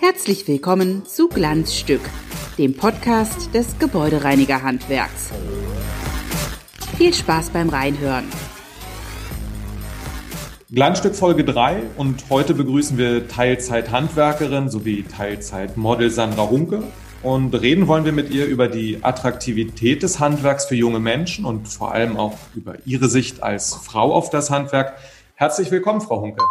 Herzlich 0.00 0.48
willkommen 0.48 1.04
zu 1.04 1.28
Glanzstück, 1.28 2.00
dem 2.56 2.74
Podcast 2.74 3.54
des 3.54 3.78
Gebäudereinigerhandwerks. 3.78 5.32
Viel 6.96 7.12
Spaß 7.12 7.50
beim 7.50 7.68
Reinhören. 7.68 8.24
Glanzstück 10.72 11.14
Folge 11.14 11.44
3 11.44 11.82
und 11.98 12.30
heute 12.30 12.54
begrüßen 12.54 12.96
wir 12.96 13.28
Teilzeit-Handwerkerin 13.28 14.70
sowie 14.70 15.02
Teilzeit-Model 15.02 16.08
Sandra 16.08 16.48
Hunke 16.48 16.82
und 17.22 17.54
reden 17.54 17.88
wollen 17.88 18.04
wir 18.04 18.12
mit 18.12 18.30
ihr 18.30 18.46
über 18.46 18.68
die 18.68 19.02
Attraktivität 19.02 20.02
des 20.02 20.20
Handwerks 20.20 20.66
für 20.66 20.76
junge 20.76 21.00
Menschen 21.00 21.44
und 21.44 21.66
vor 21.66 21.92
allem 21.92 22.16
auch 22.16 22.36
über 22.54 22.76
ihre 22.86 23.08
Sicht 23.08 23.42
als 23.42 23.74
Frau 23.74 24.12
auf 24.12 24.30
das 24.30 24.50
Handwerk. 24.50 24.96
Herzlich 25.34 25.70
willkommen, 25.70 26.00
Frau 26.00 26.20
Hunke. 26.20 26.44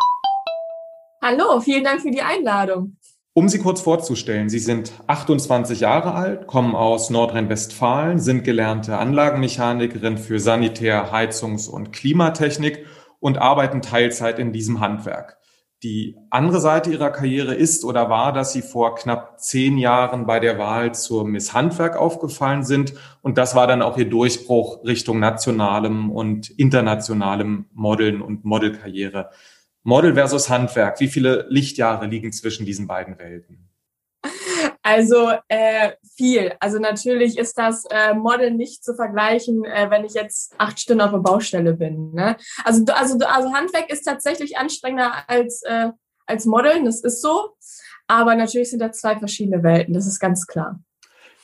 Hallo, 1.22 1.60
vielen 1.62 1.84
Dank 1.84 2.02
für 2.02 2.12
die 2.12 2.22
Einladung. 2.22 2.98
Um 3.34 3.50
Sie 3.50 3.60
kurz 3.60 3.82
vorzustellen, 3.82 4.50
Sie 4.50 4.60
sind 4.60 4.94
28 5.06 5.82
Jahre 5.82 6.14
alt, 6.14 6.48
kommen 6.48 6.76
aus 6.76 7.12
Nordrhein-Westfalen, 7.12 8.20
sind 8.20 8.44
gelernte 8.44 8.98
Anlagenmechanikerin 8.98 10.18
für 10.18 10.40
Sanitär-, 10.40 11.12
Heizungs- 11.12 11.70
und 11.70 11.94
Klimatechnik 11.94 12.86
und 13.20 13.38
arbeiten 13.38 13.82
Teilzeit 13.82 14.40
in 14.40 14.54
diesem 14.54 14.80
Handwerk. 14.80 15.37
Die 15.84 16.18
andere 16.32 16.60
Seite 16.60 16.92
ihrer 16.92 17.12
Karriere 17.12 17.54
ist 17.54 17.86
oder 17.86 18.10
war, 18.10 18.34
dass 18.34 18.52
sie 18.52 18.64
vor 18.64 18.96
knapp 18.96 19.40
zehn 19.40 19.78
Jahren 19.78 20.26
bei 20.26 20.40
der 20.40 20.58
Wahl 20.58 20.96
zur 20.96 21.24
Miss 21.24 21.54
Handwerk 21.54 21.96
aufgefallen 21.96 22.64
sind. 22.64 22.96
Und 23.22 23.38
das 23.38 23.54
war 23.54 23.68
dann 23.68 23.84
auch 23.84 23.96
ihr 23.96 24.10
Durchbruch 24.10 24.84
Richtung 24.86 25.20
nationalem 25.20 26.10
und 26.10 26.50
internationalem 26.50 27.66
Modeln 27.74 28.24
und 28.24 28.44
Modelkarriere. 28.44 29.30
Model 29.84 30.16
versus 30.16 30.50
Handwerk. 30.50 31.00
Wie 31.00 31.08
viele 31.08 31.46
Lichtjahre 31.50 32.08
liegen 32.08 32.32
zwischen 32.32 32.66
diesen 32.66 32.88
beiden 32.88 33.20
Welten? 33.20 33.67
Also 34.88 35.34
äh, 35.50 35.92
viel. 36.16 36.54
Also 36.62 36.80
natürlich 36.80 37.38
ist 37.38 37.58
das 37.58 37.84
äh, 37.90 38.14
Model 38.14 38.52
nicht 38.52 38.86
zu 38.86 38.96
vergleichen, 38.96 39.66
äh, 39.66 39.90
wenn 39.90 40.06
ich 40.06 40.14
jetzt 40.14 40.54
acht 40.58 40.80
Stunden 40.80 41.02
auf 41.02 41.12
der 41.12 41.18
Baustelle 41.18 41.74
bin. 41.74 42.14
Ne? 42.14 42.38
Also, 42.64 42.86
also, 42.94 43.18
also 43.26 43.54
Handwerk 43.54 43.92
ist 43.92 44.04
tatsächlich 44.04 44.58
anstrengender 44.58 45.12
als, 45.28 45.62
äh, 45.64 45.90
als 46.26 46.46
Modeln, 46.46 46.86
das 46.86 47.02
ist 47.02 47.22
so. 47.22 47.50
Aber 48.08 48.34
natürlich 48.36 48.70
sind 48.70 48.80
das 48.80 49.02
zwei 49.02 49.20
verschiedene 49.20 49.62
Welten, 49.62 49.94
das 49.94 50.08
ist 50.08 50.22
ganz 50.22 50.48
klar. 50.48 50.80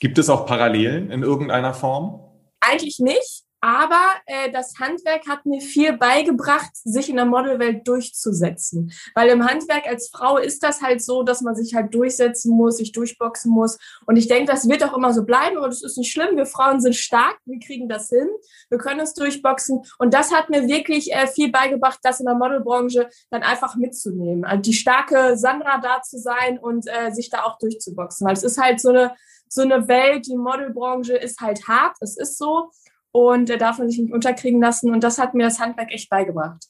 Gibt 0.00 0.16
es 0.16 0.30
auch 0.30 0.46
Parallelen 0.46 1.10
in 1.10 1.22
irgendeiner 1.22 1.74
Form? 1.74 2.24
Eigentlich 2.60 2.98
nicht. 2.98 3.43
Aber 3.64 4.02
äh, 4.26 4.52
das 4.52 4.74
Handwerk 4.78 5.26
hat 5.26 5.46
mir 5.46 5.62
viel 5.62 5.96
beigebracht, 5.96 6.68
sich 6.74 7.08
in 7.08 7.16
der 7.16 7.24
Modelwelt 7.24 7.88
durchzusetzen. 7.88 8.92
Weil 9.14 9.30
im 9.30 9.42
Handwerk 9.42 9.86
als 9.86 10.10
Frau 10.10 10.36
ist 10.36 10.62
das 10.62 10.82
halt 10.82 11.02
so, 11.02 11.22
dass 11.22 11.40
man 11.40 11.54
sich 11.54 11.74
halt 11.74 11.94
durchsetzen 11.94 12.54
muss, 12.54 12.76
sich 12.76 12.92
durchboxen 12.92 13.50
muss. 13.50 13.78
Und 14.04 14.16
ich 14.16 14.28
denke, 14.28 14.52
das 14.52 14.68
wird 14.68 14.84
auch 14.84 14.94
immer 14.94 15.14
so 15.14 15.24
bleiben, 15.24 15.56
aber 15.56 15.68
das 15.68 15.82
ist 15.82 15.96
nicht 15.96 16.12
schlimm. 16.12 16.36
Wir 16.36 16.44
Frauen 16.44 16.82
sind 16.82 16.94
stark, 16.94 17.38
wir 17.46 17.58
kriegen 17.58 17.88
das 17.88 18.10
hin, 18.10 18.28
wir 18.68 18.76
können 18.76 19.00
es 19.00 19.14
durchboxen. 19.14 19.80
Und 19.98 20.12
das 20.12 20.30
hat 20.30 20.50
mir 20.50 20.68
wirklich 20.68 21.10
äh, 21.14 21.26
viel 21.26 21.50
beigebracht, 21.50 22.00
das 22.02 22.20
in 22.20 22.26
der 22.26 22.34
Modelbranche 22.34 23.08
dann 23.30 23.42
einfach 23.42 23.76
mitzunehmen. 23.76 24.44
Also 24.44 24.60
die 24.60 24.74
starke 24.74 25.38
Sandra 25.38 25.78
da 25.78 26.02
zu 26.02 26.18
sein 26.18 26.58
und 26.58 26.86
äh, 26.86 27.12
sich 27.12 27.30
da 27.30 27.44
auch 27.44 27.58
durchzuboxen. 27.58 28.26
Weil 28.26 28.34
es 28.34 28.42
ist 28.42 28.60
halt 28.60 28.78
so 28.78 28.90
eine, 28.90 29.14
so 29.48 29.62
eine 29.62 29.88
Welt, 29.88 30.26
die 30.26 30.36
Modelbranche 30.36 31.16
ist 31.16 31.40
halt 31.40 31.66
hart, 31.66 31.96
es 32.00 32.18
ist 32.18 32.36
so 32.36 32.70
und 33.14 33.48
da 33.48 33.56
darf 33.56 33.78
man 33.78 33.88
sich 33.88 34.00
nicht 34.00 34.12
unterkriegen 34.12 34.60
lassen. 34.60 34.92
Und 34.92 35.04
das 35.04 35.18
hat 35.18 35.34
mir 35.34 35.44
das 35.44 35.60
Handwerk 35.60 35.92
echt 35.92 36.10
beigebracht. 36.10 36.64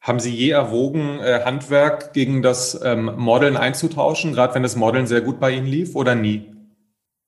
Haben 0.00 0.20
Sie 0.20 0.34
je 0.34 0.50
erwogen, 0.50 1.20
äh, 1.20 1.42
Handwerk 1.44 2.14
gegen 2.14 2.40
das 2.40 2.80
ähm, 2.82 3.12
Modeln 3.16 3.58
einzutauschen, 3.58 4.32
gerade 4.32 4.54
wenn 4.54 4.62
das 4.62 4.74
Modeln 4.74 5.06
sehr 5.06 5.20
gut 5.20 5.38
bei 5.38 5.50
Ihnen 5.50 5.66
lief 5.66 5.94
oder 5.94 6.14
nie? 6.14 6.50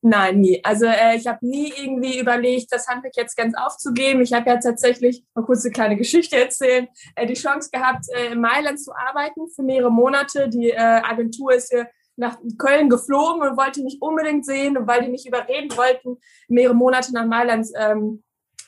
Nein, 0.00 0.40
nie. 0.40 0.64
Also 0.64 0.86
äh, 0.86 1.16
ich 1.16 1.26
habe 1.26 1.44
nie 1.46 1.72
irgendwie 1.76 2.18
überlegt, 2.18 2.72
das 2.72 2.86
Handwerk 2.88 3.16
jetzt 3.16 3.36
ganz 3.36 3.54
aufzugeben. 3.54 4.22
Ich 4.22 4.32
habe 4.32 4.48
ja 4.48 4.56
tatsächlich, 4.56 5.24
mal 5.34 5.44
kurz 5.44 5.64
eine 5.64 5.72
kleine 5.72 5.96
Geschichte 5.96 6.36
erzählen, 6.36 6.88
äh, 7.16 7.26
die 7.26 7.34
Chance 7.34 7.68
gehabt, 7.70 8.06
äh, 8.14 8.32
in 8.32 8.40
Mailand 8.40 8.80
zu 8.80 8.92
arbeiten 8.94 9.48
für 9.54 9.62
mehrere 9.62 9.90
Monate. 9.90 10.48
Die 10.48 10.70
äh, 10.70 10.78
Agentur 10.78 11.52
ist 11.52 11.70
hier 11.70 11.88
nach 12.16 12.38
Köln 12.56 12.88
geflogen 12.88 13.42
und 13.42 13.58
wollte 13.58 13.82
mich 13.82 13.98
unbedingt 14.00 14.46
sehen, 14.46 14.78
weil 14.80 15.02
die 15.02 15.10
mich 15.10 15.26
überreden 15.26 15.76
wollten, 15.76 16.16
mehrere 16.48 16.74
Monate 16.74 17.12
nach 17.12 17.26
Mailand 17.26 17.66
ähm, 17.78 18.22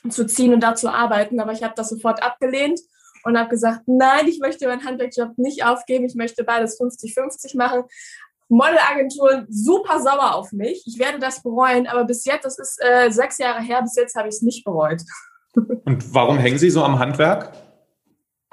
zu 0.09 0.25
ziehen 0.25 0.53
und 0.53 0.61
da 0.61 0.75
zu 0.75 0.91
arbeiten. 0.91 1.39
Aber 1.39 1.51
ich 1.51 1.63
habe 1.63 1.73
das 1.75 1.89
sofort 1.89 2.23
abgelehnt 2.23 2.79
und 3.23 3.37
habe 3.37 3.49
gesagt, 3.49 3.81
nein, 3.85 4.27
ich 4.27 4.39
möchte 4.39 4.67
meinen 4.67 4.85
Handwerkjob 4.85 5.37
nicht 5.37 5.63
aufgeben. 5.65 6.05
Ich 6.05 6.15
möchte 6.15 6.43
beides 6.43 6.79
50-50 6.79 7.57
machen. 7.57 7.83
Modelagenturen 8.49 9.47
super 9.49 10.01
sauer 10.01 10.35
auf 10.35 10.51
mich. 10.51 10.83
Ich 10.85 10.99
werde 10.99 11.19
das 11.19 11.41
bereuen, 11.41 11.87
aber 11.87 12.03
bis 12.03 12.25
jetzt, 12.25 12.43
das 12.43 12.59
ist 12.59 12.79
äh, 12.83 13.09
sechs 13.09 13.37
Jahre 13.37 13.61
her, 13.61 13.81
bis 13.81 13.95
jetzt 13.95 14.15
habe 14.15 14.27
ich 14.27 14.35
es 14.35 14.41
nicht 14.41 14.65
bereut. 14.65 15.01
Und 15.85 16.13
warum 16.13 16.37
hängen 16.37 16.57
Sie 16.57 16.69
so 16.69 16.83
am 16.83 16.99
Handwerk? 16.99 17.53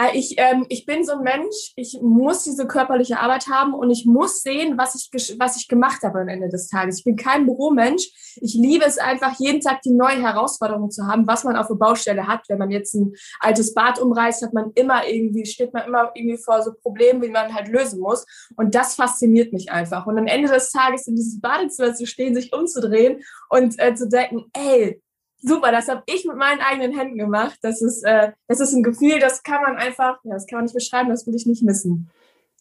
Äh, 0.00 0.16
ich, 0.16 0.34
ähm, 0.38 0.64
ich 0.68 0.86
bin 0.86 1.04
so 1.04 1.12
ein 1.12 1.22
Mensch, 1.22 1.72
ich 1.76 1.98
muss 2.00 2.44
diese 2.44 2.66
körperliche 2.66 3.18
Arbeit 3.18 3.48
haben 3.48 3.74
und 3.74 3.90
ich 3.90 4.06
muss 4.06 4.42
sehen, 4.42 4.78
was 4.78 4.94
ich, 4.94 5.36
was 5.38 5.56
ich 5.56 5.68
gemacht 5.68 6.02
habe 6.02 6.20
am 6.20 6.28
Ende 6.28 6.48
des 6.48 6.68
Tages. 6.68 6.98
Ich 6.98 7.04
bin 7.04 7.16
kein 7.16 7.46
Büromensch. 7.46 8.08
Ich 8.40 8.54
liebe 8.54 8.84
es 8.84 8.98
einfach, 8.98 9.38
jeden 9.38 9.60
Tag 9.60 9.82
die 9.82 9.90
neue 9.90 10.22
Herausforderung 10.22 10.90
zu 10.90 11.06
haben, 11.06 11.26
was 11.26 11.44
man 11.44 11.56
auf 11.56 11.66
der 11.66 11.74
Baustelle 11.74 12.26
hat. 12.26 12.44
Wenn 12.48 12.58
man 12.58 12.70
jetzt 12.70 12.94
ein 12.94 13.12
altes 13.40 13.74
Bad 13.74 13.98
umreißt, 13.98 14.42
hat 14.42 14.54
man 14.54 14.70
immer 14.74 15.06
irgendwie, 15.06 15.44
steht 15.46 15.74
man 15.74 15.86
immer 15.86 16.12
irgendwie 16.14 16.38
vor 16.38 16.62
so 16.62 16.72
Problemen, 16.72 17.20
die 17.20 17.28
man 17.28 17.52
halt 17.52 17.68
lösen 17.68 18.00
muss. 18.00 18.24
Und 18.56 18.74
das 18.74 18.94
fasziniert 18.94 19.52
mich 19.52 19.72
einfach. 19.72 20.06
Und 20.06 20.18
am 20.18 20.26
Ende 20.26 20.48
des 20.48 20.70
Tages 20.70 21.08
in 21.08 21.16
dieses 21.16 21.40
Badezimmer 21.40 21.94
zu 21.94 22.06
stehen, 22.06 22.34
sich 22.34 22.52
umzudrehen 22.52 23.20
und 23.50 23.78
äh, 23.78 23.94
zu 23.94 24.08
denken, 24.08 24.44
ey, 24.52 25.02
super, 25.40 25.72
das 25.72 25.88
habe 25.88 26.02
ich 26.06 26.24
mit 26.24 26.36
meinen 26.36 26.60
eigenen 26.60 26.96
Händen 26.96 27.18
gemacht. 27.18 27.58
Das 27.62 27.82
ist, 27.82 28.02
äh, 28.04 28.32
das 28.46 28.60
ist 28.60 28.72
ein 28.72 28.82
Gefühl, 28.82 29.18
das 29.20 29.42
kann 29.42 29.62
man 29.62 29.76
einfach, 29.76 30.18
ja, 30.24 30.34
das 30.34 30.46
kann 30.46 30.58
man 30.58 30.64
nicht 30.64 30.74
beschreiben, 30.74 31.08
das 31.08 31.26
will 31.26 31.34
ich 31.34 31.46
nicht 31.46 31.62
missen. 31.62 32.10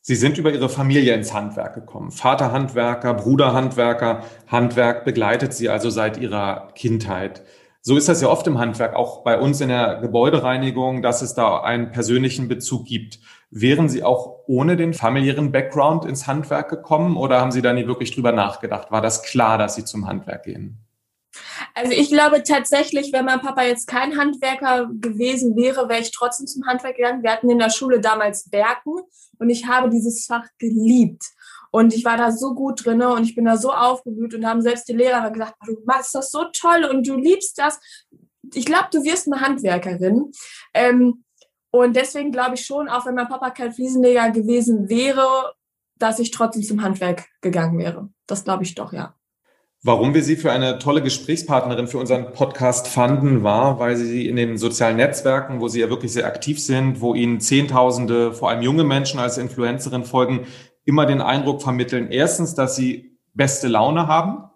Sie 0.02 0.16
sind 0.16 0.38
über 0.38 0.52
Ihre 0.52 0.70
Familie 0.70 1.14
ins 1.14 1.34
Handwerk 1.34 1.76
gekommen. 1.76 2.12
Vater 2.12 2.54
Handwerker, 2.54 3.14
Bruder 3.14 3.54
Handwerker, 3.54 4.24
Handwerk 4.48 5.04
begleitet 5.04 5.54
Sie 5.54 5.68
also 5.68 5.90
seit 5.90 6.18
Ihrer 6.18 6.70
Kindheit. 6.76 7.44
So 7.82 7.98
ist 7.98 8.08
das 8.10 8.22
ja 8.22 8.30
oft 8.30 8.48
im 8.48 8.58
Handwerk, 8.58 8.96
auch 8.96 9.24
bei 9.24 9.40
uns 9.40 9.60
in 9.62 9.70
der 9.70 10.00
Gebäudereinigung, 10.02 11.02
dass 11.02 11.22
es 11.22 11.34
da 11.34 11.62
einen 11.62 11.92
persönlichen 11.92 12.48
Bezug 12.48 12.86
gibt. 12.86 13.20
Wären 13.50 13.90
Sie 13.90 14.04
auch 14.04 14.44
ohne 14.48 14.76
den 14.78 14.94
familiären 14.94 15.52
Background 15.52 16.06
ins 16.06 16.28
Handwerk 16.28 16.70
gekommen 16.70 17.18
oder 17.18 17.40
haben 17.40 17.52
Sie 17.52 17.62
da 17.62 17.74
nie 17.74 17.88
wirklich 17.88 18.12
drüber 18.14 18.32
nachgedacht? 18.32 18.92
War 18.92 19.02
das 19.02 19.24
klar, 19.24 19.58
dass 19.58 19.76
Sie 19.76 19.86
zum 19.86 20.08
Handwerk 20.08 20.44
gehen? 20.44 20.87
Also 21.78 21.92
ich 21.92 22.10
glaube 22.10 22.42
tatsächlich, 22.42 23.14
wenn 23.14 23.26
mein 23.26 23.40
Papa 23.40 23.62
jetzt 23.62 23.86
kein 23.86 24.18
Handwerker 24.18 24.90
gewesen 25.00 25.56
wäre, 25.56 25.88
wäre 25.88 26.02
ich 26.02 26.10
trotzdem 26.10 26.48
zum 26.48 26.66
Handwerk 26.66 26.96
gegangen. 26.96 27.22
Wir 27.22 27.32
hatten 27.32 27.52
in 27.52 27.60
der 27.60 27.70
Schule 27.70 28.02
damals 28.02 28.52
Werken 28.52 28.96
und 29.38 29.50
ich 29.52 29.68
habe 29.68 29.88
dieses 29.92 30.26
Fach 30.26 30.48
geliebt. 30.58 31.24
Und 31.70 31.94
ich 31.94 32.04
war 32.04 32.18
da 32.18 32.32
so 32.32 32.56
gut 32.56 32.84
drin 32.84 33.04
und 33.04 33.24
ich 33.26 33.36
bin 33.36 33.46
da 33.46 33.58
so 33.58 33.72
aufgeblüht 33.72 34.34
und 34.34 34.48
haben 34.48 34.64
selbst 34.64 34.88
die 34.88 34.94
Lehrer 34.94 35.30
gesagt, 35.30 35.54
du 35.68 35.78
machst 35.86 36.16
das 36.16 36.32
so 36.32 36.46
toll 36.46 36.84
und 36.86 37.08
du 37.08 37.16
liebst 37.16 37.60
das. 37.60 37.80
Ich 38.56 38.66
glaube, 38.66 38.88
du 38.92 39.04
wirst 39.04 39.32
eine 39.32 39.42
Handwerkerin. 39.42 40.32
Ähm, 40.74 41.26
und 41.70 41.96
deswegen 41.96 42.32
glaube 42.32 42.56
ich 42.56 42.66
schon, 42.66 42.90
auch 42.90 43.06
wenn 43.06 43.14
mein 43.14 43.30
Papa 43.30 43.52
kein 43.52 43.72
Fliesenleger 43.72 44.32
gewesen 44.32 44.90
wäre, 44.90 45.54
dass 46.00 46.18
ich 46.18 46.32
trotzdem 46.32 46.64
zum 46.64 46.82
Handwerk 46.82 47.28
gegangen 47.42 47.78
wäre. 47.78 48.10
Das 48.26 48.46
glaube 48.46 48.64
ich 48.64 48.74
doch, 48.74 48.94
ja. 48.94 49.14
Warum 49.84 50.16
wir 50.16 50.24
Sie 50.24 50.36
für 50.36 50.52
eine 50.52 50.80
tolle 50.80 51.04
Gesprächspartnerin 51.04 51.88
für 51.88 52.00
unseren 52.00 52.34
Podcast 52.34 52.88
fanden, 52.88 53.44
war, 53.44 53.80
weil 53.80 53.96
Sie 53.96 54.28
in 54.28 54.36
den 54.36 54.58
sozialen 54.58 54.98
Netzwerken, 54.98 55.62
wo 55.62 55.68
Sie 55.68 55.80
ja 55.80 55.90
wirklich 55.90 56.12
sehr 56.12 56.26
aktiv 56.26 56.60
sind, 56.60 57.00
wo 57.00 57.14
Ihnen 57.14 57.40
Zehntausende, 57.40 58.34
vor 58.34 58.50
allem 58.50 58.64
junge 58.64 58.84
Menschen 58.84 59.20
als 59.20 59.38
Influencerin 59.38 60.04
folgen, 60.04 60.48
immer 60.84 61.06
den 61.06 61.22
Eindruck 61.22 61.62
vermitteln, 61.62 62.10
erstens, 62.10 62.56
dass 62.56 62.76
Sie 62.76 63.20
beste 63.36 63.68
Laune 63.68 64.08
haben 64.08 64.50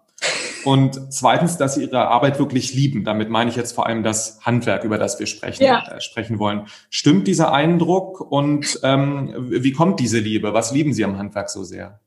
und 0.64 1.12
zweitens, 1.12 1.56
dass 1.56 1.76
Sie 1.76 1.84
Ihre 1.84 2.08
Arbeit 2.08 2.40
wirklich 2.40 2.74
lieben. 2.74 3.04
Damit 3.04 3.30
meine 3.30 3.48
ich 3.48 3.56
jetzt 3.56 3.72
vor 3.72 3.86
allem 3.86 4.02
das 4.02 4.40
Handwerk, 4.42 4.82
über 4.82 4.98
das 4.98 5.20
wir 5.20 5.26
sprechen, 5.26 5.62
ja. 5.62 5.84
äh, 5.86 6.00
sprechen 6.00 6.40
wollen. 6.40 6.66
Stimmt 6.90 7.28
dieser 7.28 7.52
Eindruck 7.52 8.20
und 8.20 8.80
ähm, 8.82 9.34
wie 9.38 9.72
kommt 9.72 10.00
diese 10.00 10.18
Liebe? 10.18 10.52
Was 10.52 10.72
lieben 10.72 10.92
Sie 10.92 11.04
am 11.04 11.16
Handwerk 11.16 11.48
so 11.48 11.62
sehr? 11.62 12.00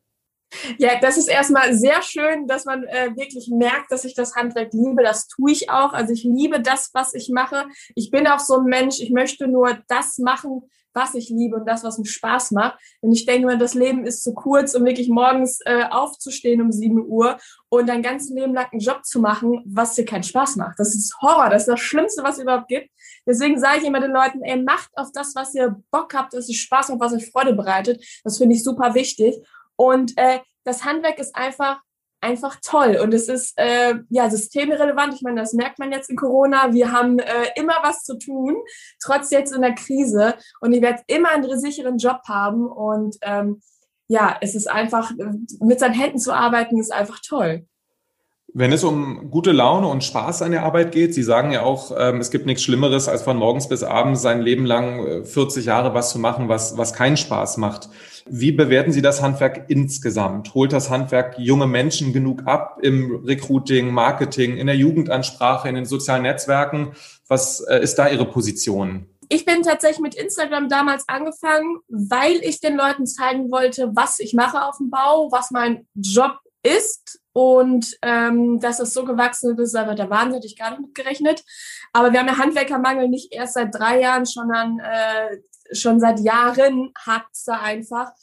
Ja, 0.78 1.00
das 1.00 1.18
ist 1.18 1.28
erstmal 1.28 1.74
sehr 1.74 2.02
schön, 2.02 2.48
dass 2.48 2.66
man 2.66 2.84
äh, 2.84 3.12
wirklich 3.16 3.50
merkt, 3.50 3.92
dass 3.92 4.06
ich 4.06 4.16
das 4.16 4.36
Handwerk 4.36 4.74
liebe. 4.74 5.04
Das 5.04 5.28
tue 5.28 5.52
ich 5.52 5.70
auch. 5.70 5.94
Also 5.94 6.14
ich 6.14 6.24
liebe 6.24 6.62
das, 6.62 6.92
was 6.94 7.14
ich 7.14 7.30
mache. 7.30 7.66
Ich 7.96 8.12
bin 8.12 8.28
auch 8.28 8.40
so 8.40 8.58
ein 8.58 8.66
Mensch, 8.66 9.00
ich 9.00 9.12
möchte 9.12 9.48
nur 9.48 9.78
das 9.88 10.18
machen, 10.18 10.64
was 10.96 11.14
ich 11.14 11.30
liebe 11.30 11.58
und 11.58 11.68
das, 11.68 11.84
was 11.84 11.98
mir 11.98 12.06
Spaß 12.06 12.52
macht. 12.52 12.80
Denn 13.04 13.12
ich 13.12 13.26
denke 13.26 13.48
mir, 13.48 13.58
das 13.58 13.74
Leben 13.74 14.06
ist 14.06 14.24
zu 14.24 14.34
kurz, 14.34 14.74
um 14.74 14.86
wirklich 14.86 15.10
morgens 15.10 15.60
äh, 15.66 15.84
aufzustehen 15.90 16.62
um 16.62 16.72
7 16.72 17.06
Uhr 17.06 17.38
und 17.70 17.88
dein 17.88 18.02
ganzes 18.02 18.30
Leben 18.30 18.54
lang 18.54 18.68
einen 18.72 18.80
Job 18.80 19.04
zu 19.06 19.20
machen, 19.20 19.62
was 19.66 19.96
dir 19.96 20.06
keinen 20.06 20.24
Spaß 20.24 20.56
macht. 20.56 20.80
Das 20.80 20.96
ist 20.96 21.16
Horror, 21.22 21.50
das 21.50 21.64
ist 21.64 21.68
das 21.68 21.82
Schlimmste, 21.82 22.24
was 22.24 22.38
es 22.38 22.44
überhaupt 22.44 22.70
gibt. 22.70 22.90
Deswegen 23.28 23.60
sage 23.60 23.80
ich 23.82 23.86
immer 23.86 24.00
den 24.00 24.12
Leuten, 24.12 24.42
ey, 24.44 24.62
macht 24.62 24.90
auf 24.96 25.12
das, 25.12 25.36
was 25.36 25.54
ihr 25.54 25.76
Bock 25.92 26.14
habt, 26.14 26.34
dass 26.34 26.48
es 26.48 26.56
Spaß 26.56 26.90
macht, 26.90 27.00
was 27.02 27.14
euch 27.14 27.30
Freude 27.30 27.54
bereitet. 27.54 28.04
Das 28.24 28.38
finde 28.38 28.56
ich 28.56 28.64
super 28.64 28.94
wichtig. 28.94 29.36
Und 29.76 30.14
äh, 30.18 30.40
das 30.64 30.84
Handwerk 30.84 31.20
ist 31.20 31.36
einfach 31.36 31.82
einfach 32.26 32.58
toll 32.64 33.00
und 33.02 33.14
es 33.14 33.30
ist 33.30 33.54
äh, 33.58 33.96
ja 34.10 34.30
systemrelevant. 34.30 35.14
Ich 35.14 35.22
meine, 35.22 35.42
das 35.42 35.54
merkt 35.54 35.80
man 35.80 35.92
jetzt 35.92 36.10
in 36.10 36.16
Corona. 36.16 36.74
Wir 36.74 36.92
haben 36.92 37.20
äh, 37.20 37.50
immer 37.56 37.76
was 37.84 38.04
zu 38.04 38.18
tun, 38.18 38.56
trotz 39.02 39.30
jetzt 39.30 39.54
in 39.54 39.62
der 39.62 39.76
Krise. 39.76 40.34
Und 40.60 40.74
ich 40.74 40.82
werde 40.82 41.04
immer 41.08 41.30
einen 41.30 41.60
sicheren 41.60 41.98
Job 41.98 42.22
haben. 42.28 42.68
Und 42.68 43.18
ähm, 43.22 43.62
ja, 44.08 44.38
es 44.42 44.56
ist 44.56 44.70
einfach, 44.70 45.12
mit 45.60 45.80
seinen 45.80 45.94
Händen 45.94 46.20
zu 46.20 46.34
arbeiten, 46.34 46.80
ist 46.80 46.94
einfach 46.94 47.20
toll. 47.26 47.68
Wenn 48.54 48.72
es 48.72 48.84
um 48.84 49.30
gute 49.32 49.52
Laune 49.52 49.88
und 49.88 50.04
Spaß 50.04 50.42
an 50.42 50.52
der 50.52 50.64
Arbeit 50.64 50.94
geht, 50.94 51.14
Sie 51.14 51.24
sagen 51.24 51.52
ja 51.52 51.64
auch, 51.64 51.92
ähm, 51.98 52.22
es 52.22 52.32
gibt 52.32 52.46
nichts 52.46 52.64
Schlimmeres, 52.64 53.10
als 53.10 53.24
von 53.24 53.38
morgens 53.38 53.68
bis 53.68 53.84
abends 53.84 54.22
sein 54.22 54.42
Leben 54.42 54.66
lang 54.66 55.26
40 55.26 55.64
äh, 55.64 55.68
Jahre 55.68 55.94
was 55.94 56.12
zu 56.12 56.20
machen, 56.20 56.48
was, 56.48 56.78
was 56.78 56.94
keinen 56.94 57.18
Spaß 57.18 57.58
macht. 57.58 57.90
Wie 58.28 58.52
bewerten 58.52 58.92
Sie 58.92 59.04
das 59.04 59.22
Handwerk 59.22 59.66
insgesamt? 59.68 60.56
Holt 60.56 60.74
das 60.74 60.90
Handwerk 60.90 61.38
junge 61.38 61.68
Menschen 61.68 62.12
genug 62.12 62.48
ab 62.48 62.80
im 62.82 63.24
Recruiting, 63.24 63.92
Marketing, 63.94 64.58
in 64.58 64.66
der 64.66 64.76
Jugendansprache, 64.76 65.70
in 65.70 65.76
den 65.76 65.86
sozialen 65.86 66.24
Netzwerken? 66.24 66.94
Was 67.28 67.60
äh, 67.60 67.80
ist 67.82 67.96
da 67.96 68.10
Ihre 68.10 68.26
Position? 68.26 69.08
Ich 69.30 69.46
bin 69.46 69.62
tatsächlich 69.62 70.00
mit 70.00 70.16
Instagram 70.16 70.70
damals 70.70 71.04
angefangen, 71.08 71.78
weil 71.88 72.38
ich 72.42 72.60
den 72.60 72.76
Leuten 72.76 73.06
zeigen 73.06 73.52
wollte, 73.52 73.92
was 73.94 74.20
ich 74.20 74.34
mache 74.34 74.64
auf 74.64 74.78
dem 74.78 74.90
Bau, 74.90 75.32
was 75.32 75.52
mein 75.52 75.88
Job 75.96 76.40
ist 76.64 77.20
und 77.36 77.98
ähm, 78.02 78.62
dass 78.62 78.80
es 78.80 78.94
so 78.94 79.04
gewachsen 79.04 79.60
ist, 79.60 79.76
aber 79.76 79.94
der 79.94 80.10
Wahnsinn 80.10 80.36
hätte 80.36 80.48
ich 80.48 80.58
gar 80.58 80.70
nicht 80.70 80.80
mitgerechnet. 80.80 81.44
Aber 81.92 82.14
wir 82.14 82.22
haben 82.22 82.30
ja 82.30 82.38
Handwerkermangel 82.38 83.10
nicht 83.10 83.34
erst 83.34 83.56
seit 83.56 83.76
drei 83.76 84.00
Jahren, 84.00 84.24
sondern 84.24 84.80
äh, 84.80 85.40
schon 85.74 86.00
seit 86.00 86.22
Jahren 86.22 86.94
hakt 86.98 87.36
da 87.46 87.60
einfach 87.60 88.14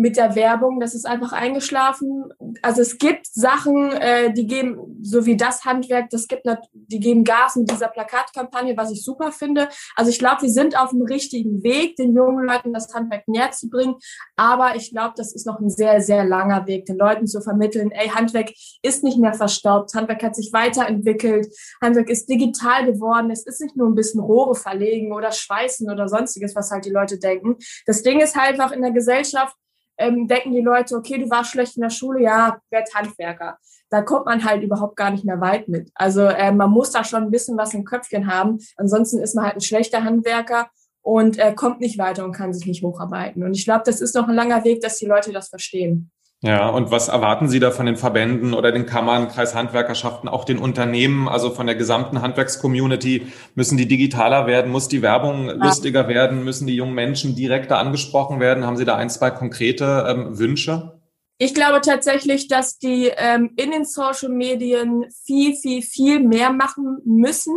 mit 0.00 0.16
der 0.16 0.34
Werbung. 0.34 0.80
Das 0.80 0.94
ist 0.94 1.06
einfach 1.06 1.32
eingeschlafen. 1.32 2.32
Also 2.62 2.80
es 2.80 2.96
gibt 2.96 3.26
Sachen, 3.26 3.92
äh, 3.92 4.32
die 4.32 4.46
geben, 4.46 4.98
so 5.02 5.26
wie 5.26 5.36
das 5.36 5.66
Handwerk, 5.66 6.08
das 6.08 6.26
gibt, 6.26 6.46
die 6.72 7.00
geben 7.00 7.22
Gas 7.22 7.56
in 7.56 7.66
dieser 7.66 7.88
Plakatkampagne, 7.88 8.76
was 8.78 8.90
ich 8.90 9.04
super 9.04 9.30
finde. 9.30 9.68
Also 9.96 10.10
ich 10.10 10.18
glaube, 10.18 10.42
wir 10.42 10.48
sind 10.48 10.78
auf 10.78 10.90
dem 10.90 11.02
richtigen 11.02 11.62
Weg, 11.62 11.96
den 11.96 12.14
jungen 12.14 12.46
Leuten 12.46 12.72
das 12.72 12.92
Handwerk 12.94 13.28
näher 13.28 13.50
zu 13.50 13.68
bringen. 13.68 13.96
Aber 14.36 14.74
ich 14.74 14.90
glaube, 14.90 15.12
das 15.16 15.34
ist 15.34 15.46
noch 15.46 15.60
ein 15.60 15.68
sehr, 15.68 16.00
sehr 16.00 16.24
langer 16.24 16.66
Weg, 16.66 16.86
den 16.86 16.96
Leuten 16.96 17.26
zu 17.26 17.42
vermitteln, 17.42 17.90
ey, 17.90 18.08
Handwerk 18.08 18.52
ist 18.82 19.04
nicht 19.04 19.18
mehr 19.18 19.34
verstaubt. 19.34 19.92
Handwerk 19.94 20.22
hat 20.22 20.34
sich 20.34 20.50
weiterentwickelt. 20.54 21.54
Handwerk 21.82 22.08
ist 22.08 22.26
digital 22.26 22.86
geworden. 22.86 23.30
Es 23.30 23.44
ist 23.44 23.60
nicht 23.60 23.76
nur 23.76 23.88
ein 23.88 23.94
bisschen 23.94 24.20
Rohre 24.20 24.54
verlegen 24.54 25.12
oder 25.12 25.30
schweißen 25.30 25.90
oder 25.90 26.08
sonstiges, 26.08 26.56
was 26.56 26.70
halt 26.70 26.86
die 26.86 26.90
Leute 26.90 27.18
denken. 27.18 27.56
Das 27.84 28.02
Ding 28.02 28.20
ist 28.20 28.34
halt 28.34 28.58
auch 28.62 28.72
in 28.72 28.80
der 28.80 28.92
Gesellschaft, 28.92 29.54
ähm, 30.00 30.26
denken 30.26 30.52
die 30.52 30.60
Leute, 30.60 30.96
okay, 30.96 31.18
du 31.18 31.30
warst 31.30 31.50
schlecht 31.50 31.76
in 31.76 31.82
der 31.82 31.90
Schule, 31.90 32.22
ja, 32.22 32.58
werd 32.70 32.94
Handwerker. 32.94 33.58
Da 33.90 34.02
kommt 34.02 34.26
man 34.26 34.44
halt 34.44 34.62
überhaupt 34.62 34.96
gar 34.96 35.10
nicht 35.10 35.24
mehr 35.24 35.40
weit 35.40 35.68
mit. 35.68 35.90
Also 35.94 36.22
äh, 36.22 36.52
man 36.52 36.70
muss 36.70 36.90
da 36.90 37.04
schon 37.04 37.24
ein 37.24 37.30
bisschen 37.30 37.56
was 37.58 37.74
im 37.74 37.84
Köpfchen 37.84 38.32
haben. 38.32 38.58
Ansonsten 38.76 39.18
ist 39.18 39.34
man 39.34 39.44
halt 39.44 39.56
ein 39.56 39.60
schlechter 39.60 40.04
Handwerker 40.04 40.70
und 41.02 41.38
äh, 41.38 41.52
kommt 41.54 41.80
nicht 41.80 41.98
weiter 41.98 42.24
und 42.24 42.32
kann 42.32 42.52
sich 42.52 42.66
nicht 42.66 42.82
hocharbeiten. 42.82 43.42
Und 43.42 43.54
ich 43.54 43.64
glaube, 43.64 43.82
das 43.84 44.00
ist 44.00 44.14
noch 44.14 44.28
ein 44.28 44.34
langer 44.34 44.64
Weg, 44.64 44.80
dass 44.80 44.98
die 44.98 45.06
Leute 45.06 45.32
das 45.32 45.48
verstehen. 45.48 46.10
Ja, 46.42 46.70
und 46.70 46.90
was 46.90 47.08
erwarten 47.08 47.50
Sie 47.50 47.60
da 47.60 47.70
von 47.70 47.84
den 47.84 47.96
Verbänden 47.96 48.54
oder 48.54 48.72
den 48.72 48.86
Kammern, 48.86 49.28
Kreishandwerkerschaften, 49.28 50.26
auch 50.26 50.44
den 50.44 50.56
Unternehmen, 50.56 51.28
also 51.28 51.50
von 51.50 51.66
der 51.66 51.76
gesamten 51.76 52.22
Handwerkscommunity? 52.22 53.26
Müssen 53.54 53.76
die 53.76 53.86
digitaler 53.86 54.46
werden? 54.46 54.72
Muss 54.72 54.88
die 54.88 55.02
Werbung 55.02 55.48
ja. 55.48 55.52
lustiger 55.52 56.08
werden? 56.08 56.42
Müssen 56.42 56.66
die 56.66 56.74
jungen 56.74 56.94
Menschen 56.94 57.36
direkter 57.36 57.76
angesprochen 57.76 58.40
werden? 58.40 58.64
Haben 58.64 58.78
Sie 58.78 58.86
da 58.86 58.96
ein, 58.96 59.10
zwei 59.10 59.30
konkrete 59.30 60.06
ähm, 60.08 60.38
Wünsche? 60.38 60.98
Ich 61.36 61.52
glaube 61.52 61.82
tatsächlich, 61.82 62.48
dass 62.48 62.78
die 62.78 63.10
ähm, 63.14 63.52
in 63.56 63.70
den 63.70 63.84
Social 63.84 64.30
Medien 64.30 65.06
viel, 65.26 65.54
viel, 65.56 65.82
viel 65.82 66.20
mehr 66.20 66.52
machen 66.52 67.02
müssen, 67.04 67.54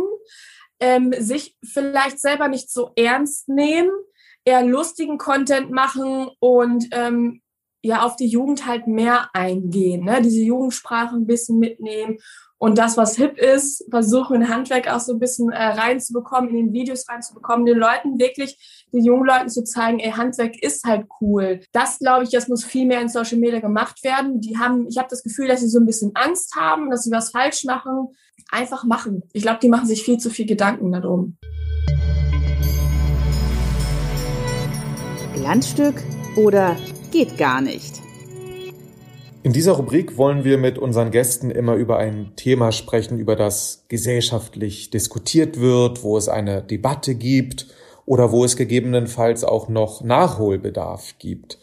ähm, 0.78 1.14
sich 1.18 1.56
vielleicht 1.64 2.20
selber 2.20 2.48
nicht 2.48 2.70
so 2.70 2.90
ernst 2.96 3.48
nehmen, 3.48 3.90
eher 4.44 4.62
lustigen 4.62 5.16
Content 5.16 5.70
machen 5.70 6.28
und 6.38 6.86
ähm, 6.92 7.40
ja 7.84 8.02
auf 8.02 8.16
die 8.16 8.26
Jugend 8.26 8.66
halt 8.66 8.86
mehr 8.86 9.28
eingehen, 9.32 10.04
ne? 10.04 10.20
diese 10.22 10.40
Jugendsprache 10.40 11.14
ein 11.14 11.26
bisschen 11.26 11.58
mitnehmen 11.58 12.18
und 12.64 12.78
das, 12.78 12.96
was 12.96 13.16
hip 13.16 13.36
ist, 13.36 13.84
versuchen 13.90 14.36
in 14.36 14.48
Handwerk 14.48 14.88
auch 14.90 15.00
so 15.00 15.12
ein 15.12 15.18
bisschen 15.18 15.50
äh, 15.50 15.62
reinzubekommen, 15.62 16.48
in 16.48 16.56
den 16.56 16.72
Videos 16.72 17.06
reinzubekommen, 17.08 17.66
den 17.66 17.76
Leuten 17.76 18.18
wirklich, 18.18 18.86
den 18.90 19.04
jungen 19.04 19.26
Leuten 19.26 19.50
zu 19.50 19.64
zeigen, 19.64 19.98
ey, 19.98 20.12
Handwerk 20.12 20.62
ist 20.62 20.84
halt 20.84 21.06
cool. 21.20 21.60
Das 21.72 21.98
glaube 21.98 22.24
ich, 22.24 22.30
das 22.30 22.48
muss 22.48 22.64
viel 22.64 22.86
mehr 22.86 23.02
in 23.02 23.10
Social 23.10 23.38
Media 23.38 23.60
gemacht 23.60 24.02
werden. 24.02 24.40
Die 24.40 24.56
haben, 24.56 24.86
ich 24.88 24.96
habe 24.96 25.08
das 25.10 25.22
Gefühl, 25.22 25.46
dass 25.48 25.60
sie 25.60 25.68
so 25.68 25.78
ein 25.78 25.84
bisschen 25.84 26.12
Angst 26.14 26.56
haben, 26.56 26.90
dass 26.90 27.04
sie 27.04 27.10
was 27.10 27.32
falsch 27.32 27.64
machen. 27.64 28.08
Einfach 28.50 28.84
machen. 28.84 29.24
Ich 29.34 29.42
glaube, 29.42 29.58
die 29.60 29.68
machen 29.68 29.86
sich 29.86 30.02
viel 30.02 30.16
zu 30.16 30.30
viel 30.30 30.46
Gedanken 30.46 30.90
darum. 30.92 31.36
Glanzstück 35.34 36.02
oder 36.36 36.76
geht 37.14 37.38
gar 37.38 37.60
nicht. 37.60 38.02
In 39.44 39.52
dieser 39.52 39.72
Rubrik 39.72 40.16
wollen 40.16 40.42
wir 40.42 40.58
mit 40.58 40.78
unseren 40.78 41.12
Gästen 41.12 41.50
immer 41.50 41.74
über 41.74 41.96
ein 41.96 42.32
Thema 42.34 42.72
sprechen, 42.72 43.20
über 43.20 43.36
das 43.36 43.84
gesellschaftlich 43.88 44.90
diskutiert 44.90 45.60
wird, 45.60 46.02
wo 46.02 46.16
es 46.16 46.28
eine 46.28 46.60
Debatte 46.60 47.14
gibt 47.14 47.68
oder 48.04 48.32
wo 48.32 48.44
es 48.44 48.56
gegebenenfalls 48.56 49.44
auch 49.44 49.68
noch 49.68 50.02
Nachholbedarf 50.02 51.14
gibt. 51.20 51.58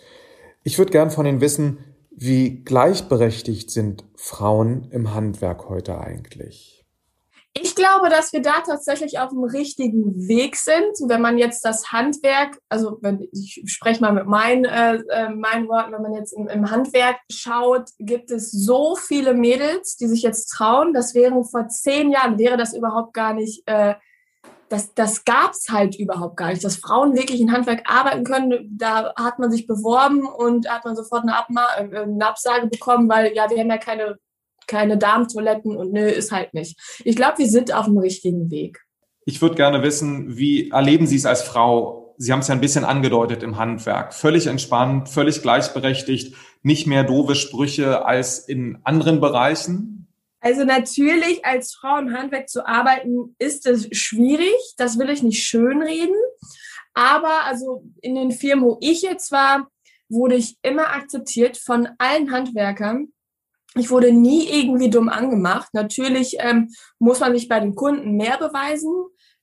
Ich 0.63 0.77
würde 0.77 0.91
gern 0.91 1.11
von 1.11 1.25
Ihnen 1.25 1.41
wissen, 1.41 1.79
wie 2.15 2.63
gleichberechtigt 2.63 3.71
sind 3.71 4.05
Frauen 4.15 4.87
im 4.91 5.13
Handwerk 5.13 5.67
heute 5.67 5.99
eigentlich? 5.99 6.80
Ich 7.53 7.75
glaube, 7.75 8.07
dass 8.07 8.31
wir 8.31 8.41
da 8.41 8.61
tatsächlich 8.65 9.19
auf 9.19 9.31
dem 9.31 9.43
richtigen 9.43 10.27
Weg 10.27 10.55
sind. 10.55 10.95
Wenn 11.07 11.21
man 11.21 11.37
jetzt 11.37 11.65
das 11.65 11.91
Handwerk, 11.91 12.57
also 12.69 12.97
wenn 13.01 13.27
ich 13.33 13.61
spreche 13.65 13.99
mal 13.99 14.13
mit 14.13 14.25
meinen, 14.25 14.63
äh, 14.63 14.95
äh, 15.09 15.29
meinen 15.29 15.67
Worten, 15.67 15.91
wenn 15.91 16.01
man 16.01 16.13
jetzt 16.13 16.31
im, 16.31 16.47
im, 16.47 16.71
Handwerk 16.71 17.17
schaut, 17.29 17.89
gibt 17.99 18.31
es 18.31 18.51
so 18.51 18.95
viele 18.95 19.33
Mädels, 19.33 19.97
die 19.97 20.07
sich 20.07 20.21
jetzt 20.21 20.47
trauen. 20.47 20.93
Das 20.93 21.13
wären 21.13 21.43
vor 21.43 21.67
zehn 21.67 22.11
Jahren, 22.11 22.39
wäre 22.39 22.55
das 22.55 22.73
überhaupt 22.73 23.13
gar 23.13 23.33
nicht, 23.33 23.63
äh, 23.67 23.95
das, 24.69 24.93
das 24.93 25.25
gab 25.25 25.51
es 25.51 25.67
halt 25.69 25.99
überhaupt 25.99 26.37
gar 26.37 26.51
nicht, 26.51 26.63
dass 26.63 26.77
Frauen 26.77 27.15
wirklich 27.17 27.41
in 27.41 27.51
Handwerk 27.51 27.83
arbeiten 27.85 28.23
können. 28.23 28.77
Da 28.77 29.13
hat 29.17 29.39
man 29.39 29.51
sich 29.51 29.67
beworben 29.67 30.25
und 30.25 30.69
hat 30.69 30.85
man 30.85 30.95
sofort 30.95 31.23
eine, 31.23 31.35
Abma 31.35 31.67
äh, 31.77 32.03
eine 32.03 32.25
Absage 32.25 32.67
bekommen, 32.67 33.09
weil 33.09 33.33
ja, 33.35 33.49
wir 33.49 33.59
haben 33.59 33.69
ja 33.69 33.77
keine 33.77 34.17
keine 34.71 34.97
Darmtoiletten 34.97 35.75
und 35.75 35.91
nö, 35.91 36.07
ist 36.07 36.31
halt 36.31 36.53
nicht. 36.53 36.79
Ich 37.03 37.17
glaube, 37.17 37.39
wir 37.39 37.47
sind 37.47 37.73
auf 37.73 37.85
dem 37.85 37.97
richtigen 37.97 38.49
Weg. 38.49 38.79
Ich 39.25 39.41
würde 39.41 39.55
gerne 39.55 39.83
wissen, 39.83 40.37
wie 40.37 40.71
erleben 40.71 41.05
Sie 41.05 41.17
es 41.17 41.25
als 41.25 41.43
Frau? 41.43 42.15
Sie 42.17 42.31
haben 42.31 42.39
es 42.39 42.47
ja 42.47 42.55
ein 42.55 42.61
bisschen 42.61 42.85
angedeutet 42.85 43.43
im 43.43 43.57
Handwerk. 43.57 44.13
Völlig 44.13 44.47
entspannt, 44.47 45.09
völlig 45.09 45.41
gleichberechtigt, 45.41 46.35
nicht 46.63 46.87
mehr 46.87 47.03
doofe 47.03 47.35
Sprüche 47.35 48.05
als 48.05 48.39
in 48.47 48.79
anderen 48.83 49.19
Bereichen? 49.19 50.07
Also 50.39 50.63
natürlich 50.63 51.45
als 51.45 51.73
Frau 51.73 51.97
im 51.97 52.13
Handwerk 52.13 52.49
zu 52.49 52.65
arbeiten, 52.65 53.35
ist 53.39 53.67
es 53.67 53.89
schwierig. 53.91 54.55
Das 54.77 54.97
will 54.97 55.09
ich 55.09 55.21
nicht 55.21 55.43
schönreden. 55.43 56.15
Aber 56.93 57.45
also 57.45 57.83
in 58.01 58.15
den 58.15 58.31
Firmen, 58.31 58.65
wo 58.65 58.77
ich 58.79 59.01
jetzt 59.01 59.31
war, 59.31 59.67
wurde 60.09 60.35
ich 60.35 60.57
immer 60.61 60.89
akzeptiert 60.93 61.57
von 61.57 61.89
allen 61.97 62.31
Handwerkern 62.31 63.09
ich 63.75 63.89
wurde 63.89 64.11
nie 64.11 64.47
irgendwie 64.49 64.89
dumm 64.89 65.09
angemacht. 65.09 65.69
Natürlich 65.73 66.35
ähm, 66.39 66.69
muss 66.99 67.19
man 67.19 67.33
sich 67.33 67.47
bei 67.47 67.59
den 67.59 67.75
Kunden 67.75 68.17
mehr 68.17 68.37
beweisen, 68.37 68.91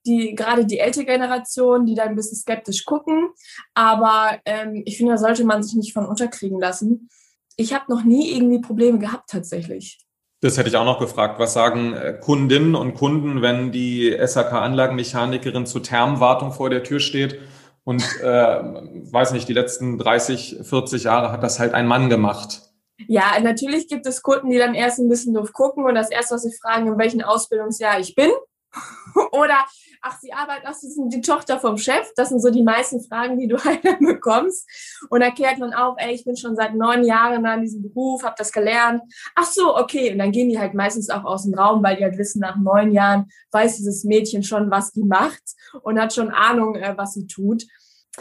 die 0.06 0.34
gerade 0.34 0.66
die 0.66 0.78
ältere 0.78 1.06
Generation, 1.06 1.86
die 1.86 1.94
da 1.94 2.04
ein 2.04 2.14
bisschen 2.14 2.36
skeptisch 2.36 2.84
gucken. 2.84 3.30
Aber 3.74 4.38
ähm, 4.44 4.82
ich 4.84 4.96
finde, 4.96 5.12
da 5.12 5.18
sollte 5.18 5.44
man 5.44 5.62
sich 5.62 5.74
nicht 5.74 5.92
von 5.92 6.06
unterkriegen 6.06 6.60
lassen. 6.60 7.08
Ich 7.56 7.72
habe 7.72 7.86
noch 7.88 8.04
nie 8.04 8.32
irgendwie 8.32 8.60
Probleme 8.60 8.98
gehabt 8.98 9.30
tatsächlich. 9.30 9.98
Das 10.40 10.56
hätte 10.56 10.68
ich 10.68 10.76
auch 10.76 10.84
noch 10.84 11.00
gefragt. 11.00 11.40
Was 11.40 11.54
sagen 11.54 11.94
äh, 11.94 12.12
Kundinnen 12.20 12.74
und 12.74 12.94
Kunden, 12.94 13.42
wenn 13.42 13.72
die 13.72 14.16
SAK-Anlagenmechanikerin 14.24 15.66
zur 15.66 15.82
Thermwartung 15.82 16.52
vor 16.52 16.70
der 16.70 16.84
Tür 16.84 17.00
steht 17.00 17.40
und 17.82 18.02
äh, 18.22 18.24
weiß 18.26 19.32
nicht, 19.32 19.48
die 19.48 19.54
letzten 19.54 19.98
30, 19.98 20.58
40 20.62 21.04
Jahre 21.04 21.32
hat 21.32 21.42
das 21.42 21.58
halt 21.58 21.74
ein 21.74 21.86
Mann 21.86 22.08
gemacht? 22.08 22.67
Ja, 23.06 23.38
natürlich 23.40 23.88
gibt 23.88 24.06
es 24.06 24.22
Kunden, 24.22 24.50
die 24.50 24.58
dann 24.58 24.74
erst 24.74 24.98
ein 24.98 25.08
bisschen 25.08 25.34
doof 25.34 25.52
gucken 25.52 25.84
und 25.84 25.94
das 25.94 26.10
erste, 26.10 26.34
was 26.34 26.42
sie 26.42 26.56
fragen, 26.56 26.88
in 26.88 26.98
welchem 26.98 27.20
Ausbildungsjahr 27.20 28.00
ich 28.00 28.14
bin. 28.14 28.30
Oder, 29.32 29.64
ach, 30.02 30.18
sie 30.20 30.32
arbeiten, 30.32 30.66
ach, 30.66 30.74
sie 30.74 30.90
sind 30.90 31.12
die 31.12 31.20
Tochter 31.20 31.58
vom 31.58 31.78
Chef. 31.78 32.10
Das 32.16 32.28
sind 32.28 32.40
so 32.40 32.50
die 32.50 32.62
meisten 32.62 33.00
Fragen, 33.00 33.38
die 33.38 33.48
du 33.48 33.56
halt 33.64 33.82
bekommst. 34.00 34.68
Und 35.10 35.20
da 35.20 35.30
klärt 35.30 35.58
man 35.58 35.72
auf, 35.74 35.96
ey, 35.98 36.14
ich 36.14 36.24
bin 36.24 36.36
schon 36.36 36.56
seit 36.56 36.74
neun 36.74 37.04
Jahren 37.04 37.46
an 37.46 37.62
diesem 37.62 37.82
Beruf, 37.82 38.24
habe 38.24 38.34
das 38.36 38.52
gelernt. 38.52 39.02
Ach 39.34 39.46
so, 39.46 39.76
okay. 39.76 40.12
Und 40.12 40.18
dann 40.18 40.32
gehen 40.32 40.48
die 40.48 40.58
halt 40.58 40.74
meistens 40.74 41.08
auch 41.08 41.24
aus 41.24 41.44
dem 41.44 41.54
Raum, 41.54 41.82
weil 41.82 41.96
die 41.96 42.04
halt 42.04 42.18
wissen, 42.18 42.40
nach 42.40 42.56
neun 42.56 42.92
Jahren 42.92 43.28
weiß 43.52 43.76
dieses 43.76 44.04
Mädchen 44.04 44.42
schon, 44.42 44.70
was 44.70 44.92
die 44.92 45.04
macht 45.04 45.42
und 45.82 46.00
hat 46.00 46.12
schon 46.12 46.30
Ahnung, 46.30 46.74
äh, 46.74 46.94
was 46.96 47.14
sie 47.14 47.26
tut. 47.26 47.64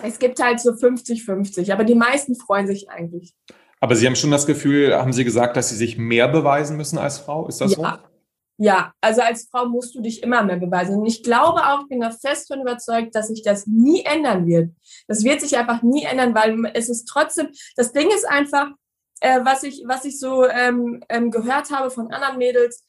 Es 0.04 0.20
gibt 0.20 0.42
halt 0.42 0.60
so 0.60 0.72
50-50, 0.72 1.74
aber 1.74 1.84
die 1.84 1.96
meisten 1.96 2.36
freuen 2.36 2.68
sich 2.68 2.90
eigentlich. 2.90 3.34
Aber 3.80 3.96
Sie 3.96 4.06
haben 4.06 4.16
schon 4.16 4.32
das 4.32 4.46
Gefühl, 4.46 4.96
haben 4.96 5.14
Sie 5.14 5.24
gesagt, 5.24 5.56
dass 5.56 5.70
Sie 5.70 5.76
sich 5.76 5.98
mehr 5.98 6.28
beweisen 6.28 6.78
müssen 6.78 6.98
als 6.98 7.20
Frau? 7.20 7.48
Ist 7.48 7.62
das 7.62 7.76
ja. 7.76 7.78
so? 7.78 8.08
Ja, 8.60 8.94
also 9.02 9.22
als 9.22 9.48
Frau 9.52 9.68
musst 9.68 9.94
du 9.94 10.02
dich 10.02 10.24
immer 10.24 10.44
mehr 10.44 10.58
beweisen. 10.58 10.96
Und 10.96 11.06
ich 11.06 11.22
glaube 11.22 11.60
auch, 11.60 11.82
ich 11.82 11.90
bin 11.90 12.02
da 12.02 12.10
fest 12.10 12.48
von 12.48 12.62
überzeugt, 12.62 13.14
dass 13.14 13.28
sich 13.28 13.44
das 13.44 13.68
nie 13.68 14.04
ändern 14.04 14.48
wird. 14.48 14.72
Das 15.08 15.24
wird 15.24 15.42
sich 15.42 15.58
einfach 15.58 15.84
nie 15.84 16.06
ändern, 16.06 16.34
weil 16.34 16.72
es 16.74 16.90
ist 16.90 17.06
trotzdem, 17.06 17.50
das 17.76 17.94
Ding 17.94 18.08
ist 18.10 18.28
einfach, 18.28 18.70
äh, 19.20 19.42
was 19.44 19.62
ich, 19.62 19.84
was 19.86 20.06
ich 20.06 20.20
so 20.20 20.48
ähm, 20.48 21.04
ähm, 21.08 21.30
gehört 21.30 21.70
habe 21.70 21.92
von 21.92 22.12
anderen 22.12 22.40
Mädels, 22.40 22.84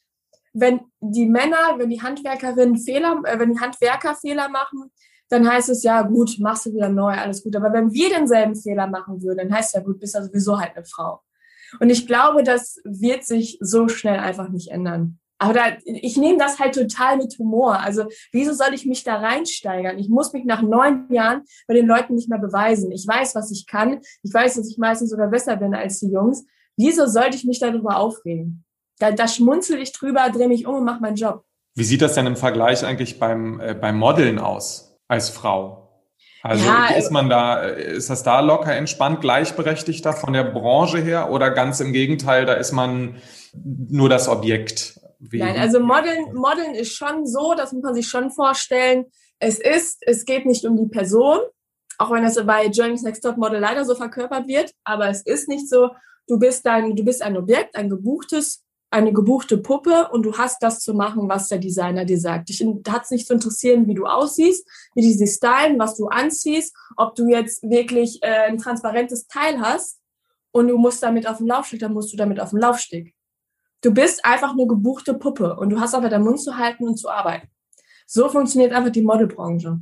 wenn 0.55 0.81
die 1.01 1.27
Männer, 1.27 1.75
wenn 1.77 1.91
die 1.91 2.03
Handwerkerinnen 2.03 2.79
Fehler, 2.79 3.21
äh, 3.25 3.39
wenn 3.39 3.53
die 3.53 3.61
Handwerker 3.61 4.15
Fehler 4.15 4.49
machen, 4.49 4.91
dann 5.29 5.49
heißt 5.49 5.69
es 5.69 5.83
ja, 5.83 6.03
gut, 6.03 6.37
machst 6.39 6.67
du 6.67 6.73
wieder 6.73 6.89
neu, 6.89 7.13
alles 7.13 7.43
gut. 7.43 7.55
Aber 7.57 7.73
wenn 7.73 7.93
wir 7.93 8.09
denselben 8.09 8.57
Fehler 8.57 8.87
machen 8.87 9.23
würden, 9.23 9.49
dann 9.49 9.53
heißt 9.53 9.69
es 9.69 9.73
ja, 9.75 9.81
gut, 9.81 10.01
bist 10.01 10.15
ja 10.15 10.23
sowieso 10.23 10.59
halt 10.59 10.77
eine 10.77 10.85
Frau. 10.85 11.21
Und 11.81 11.91
ich 11.91 12.07
glaube, 12.07 12.43
das 12.43 12.81
wird 12.85 13.25
sich 13.25 13.59
so 13.61 13.89
schnell 13.89 14.19
einfach 14.19 14.49
nicht 14.49 14.71
ändern. 14.71 15.19
Aber 15.41 15.53
da, 15.53 15.63
ich 15.85 16.17
nehme 16.17 16.39
das 16.39 16.59
halt 16.59 16.75
total 16.75 17.19
mit 17.19 17.39
Humor. 17.39 17.79
Also 17.79 18.07
wieso 18.33 18.53
soll 18.55 18.75
ich 18.75 18.87
mich 18.87 19.05
da 19.05 19.17
reinsteigern? 19.17 19.99
Ich 19.99 20.09
muss 20.09 20.33
mich 20.33 20.45
nach 20.45 20.63
neun 20.63 21.07
Jahren 21.13 21.43
bei 21.69 21.75
den 21.75 21.87
Leuten 21.87 22.17
nicht 22.17 22.29
mehr 22.29 22.41
beweisen. 22.41 22.91
Ich 22.91 23.07
weiß, 23.07 23.37
was 23.37 23.53
ich 23.53 23.67
kann. 23.67 24.01
Ich 24.23 24.35
weiß, 24.35 24.57
dass 24.57 24.69
ich 24.69 24.79
meistens 24.79 25.11
sogar 25.11 25.29
besser 25.29 25.57
bin 25.57 25.75
als 25.75 26.01
die 26.01 26.11
Jungs. 26.11 26.45
Wieso 26.77 27.07
sollte 27.07 27.37
ich 27.37 27.45
mich 27.45 27.61
darüber 27.61 27.99
aufregen? 27.99 28.65
Da, 28.99 29.13
da 29.13 29.29
schmunzel 29.29 29.81
ich 29.81 29.93
drüber, 29.93 30.29
drehe 30.31 30.49
mich 30.49 30.67
um 30.67 30.77
und 30.77 30.85
mache 30.85 31.01
meinen 31.01 31.17
Job. 31.17 31.45
Wie 31.77 31.85
sieht 31.85 32.03
das 32.03 32.15
denn 32.15 32.27
im 32.27 32.37
Vergleich 32.37 32.85
eigentlich 32.85 33.21
beim, 33.21 33.61
äh, 33.61 33.75
beim 33.75 33.97
Modeln 33.97 34.41
aus 34.41 34.88
als 35.09 35.31
Frau? 35.31 35.89
Also 36.43 36.65
ja, 36.65 36.95
ist 36.97 37.11
man 37.11 37.29
da, 37.29 37.63
ist 37.63 38.11
das 38.11 38.23
da 38.23 38.41
locker 38.41 38.75
entspannt, 38.75 39.21
gleichberechtigter 39.21 40.13
von 40.13 40.33
der 40.33 40.45
Branche 40.45 40.99
her 40.99 41.31
oder 41.31 41.51
ganz 41.51 41.81
im 41.81 41.93
Gegenteil, 41.93 42.47
da 42.47 42.55
ist 42.55 42.73
man 42.73 43.17
nur 43.55 44.09
das 44.09 44.29
Objekt? 44.29 45.01
Nein, 45.19 45.57
also 45.57 45.81
Modeln, 45.81 46.33
Modeln 46.35 46.75
ist 46.75 46.95
schon 46.95 47.27
so, 47.27 47.55
das 47.57 47.73
muss 47.73 47.83
man 47.83 47.95
sich 47.95 48.07
schon 48.07 48.31
vorstellen. 48.31 49.07
Es 49.41 49.59
ist, 49.59 49.99
es 50.03 50.25
geht 50.25 50.47
nicht 50.47 50.65
um 50.65 50.77
die 50.77 50.87
Person, 50.87 51.41
auch 51.99 52.13
wenn 52.13 52.23
das 52.23 52.37
bei 52.47 52.69
Germany's 52.69 53.03
Next 53.03 53.25
Top 53.25 53.37
Model 53.37 53.59
leider 53.59 53.85
so 53.85 53.97
verkörpert 53.97 54.47
wird, 54.47 54.73
aber 54.85 55.09
es 55.09 55.23
ist 55.23 55.49
nicht 55.49 55.69
so, 55.69 55.91
du 56.29 56.39
bist 56.39 56.65
ein, 56.67 56.95
du 56.95 57.05
bist 57.05 57.21
ein 57.21 57.37
Objekt, 57.37 57.75
ein 57.75 57.91
gebuchtes, 57.91 58.65
eine 58.91 59.13
gebuchte 59.13 59.59
Puppe 59.59 60.09
und 60.13 60.25
du 60.25 60.39
hast 60.39 60.63
das 60.63 60.81
zu 60.81 60.95
machen, 60.95 61.29
was 61.29 61.49
der 61.49 61.59
Designer 61.59 62.05
dir 62.05 62.19
sagt. 62.19 62.49
Dich 62.49 62.65
hat 62.89 63.05
es 63.05 63.11
nicht 63.11 63.27
zu 63.27 63.35
interessieren, 63.35 63.87
wie 63.87 63.95
du 63.95 64.07
aussiehst, 64.07 64.67
wie 64.95 65.03
die 65.03 65.13
sich 65.13 65.33
stylen, 65.33 65.79
was 65.79 65.97
du 65.97 66.07
anziehst, 66.07 66.75
ob 66.97 67.15
du 67.15 67.29
jetzt 67.29 67.63
wirklich 67.63 68.23
äh, 68.23 68.49
ein 68.49 68.59
transparentes 68.59 69.27
Teil 69.27 69.61
hast 69.61 70.01
und 70.53 70.69
du 70.69 70.79
musst 70.79 71.03
damit 71.03 71.29
auf 71.29 71.39
dem 71.39 71.47
Laufsteg, 71.47 71.81
dann 71.81 71.93
musst 71.93 72.13
du 72.13 72.17
damit 72.17 72.41
auf 72.41 72.51
dem 72.51 72.59
Laufsteg. 72.59 73.15
Du 73.83 73.93
bist 73.93 74.25
einfach 74.25 74.53
eine 74.53 74.67
gebuchte 74.67 75.15
Puppe 75.15 75.57
und 75.57 75.71
du 75.71 75.81
hast 75.81 75.95
aber 75.95 76.09
den 76.09 76.23
Mund 76.23 76.41
zu 76.41 76.57
halten 76.57 76.89
und 76.89 76.97
zu 76.97 77.09
arbeiten. 77.09 77.49
So 78.07 78.29
funktioniert 78.29 78.73
einfach 78.73 78.91
die 78.91 79.03
Modelbranche. 79.03 79.81